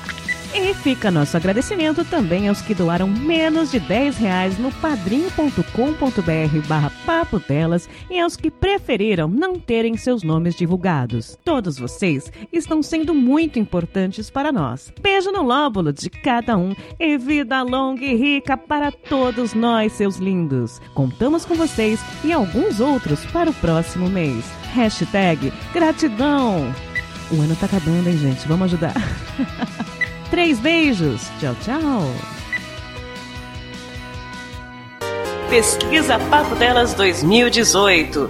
[0.59, 6.91] E fica nosso agradecimento também aos que doaram menos de 10 reais no padrim.com.br barra
[7.05, 11.37] papo delas e aos que preferiram não terem seus nomes divulgados.
[11.45, 14.91] Todos vocês estão sendo muito importantes para nós.
[14.99, 20.17] Beijo no lóbulo de cada um e vida longa e rica para todos nós, seus
[20.17, 20.81] lindos.
[20.95, 24.47] Contamos com vocês e alguns outros para o próximo mês.
[24.73, 26.75] Hashtag gratidão.
[27.31, 28.49] O ano tá acabando, hein, gente?
[28.49, 28.95] Vamos ajudar.
[30.31, 31.23] Três beijos.
[31.39, 32.03] Tchau, tchau.
[35.49, 38.29] Pesquisa Papo Delas 2018.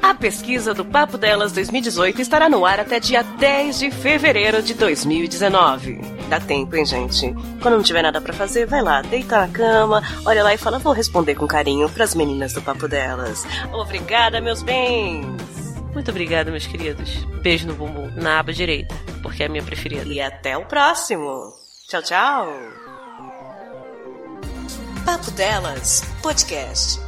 [0.00, 4.72] A pesquisa do Papo Delas 2018 estará no ar até dia 10 de fevereiro de
[4.74, 6.00] 2019.
[6.28, 7.34] Dá tempo, hein, gente?
[7.60, 10.78] Quando não tiver nada para fazer, vai lá, deita na cama, olha lá e fala:
[10.78, 13.44] vou responder com carinho pras meninas do Papo Delas.
[13.72, 15.67] Obrigada, meus bens!
[15.98, 17.24] Muito obrigada, meus queridos.
[17.42, 20.04] Beijo no bumbum, na aba direita, porque é a minha preferida.
[20.04, 21.52] E até o próximo.
[21.88, 22.52] Tchau, tchau.
[25.04, 27.07] Papo Delas Podcast.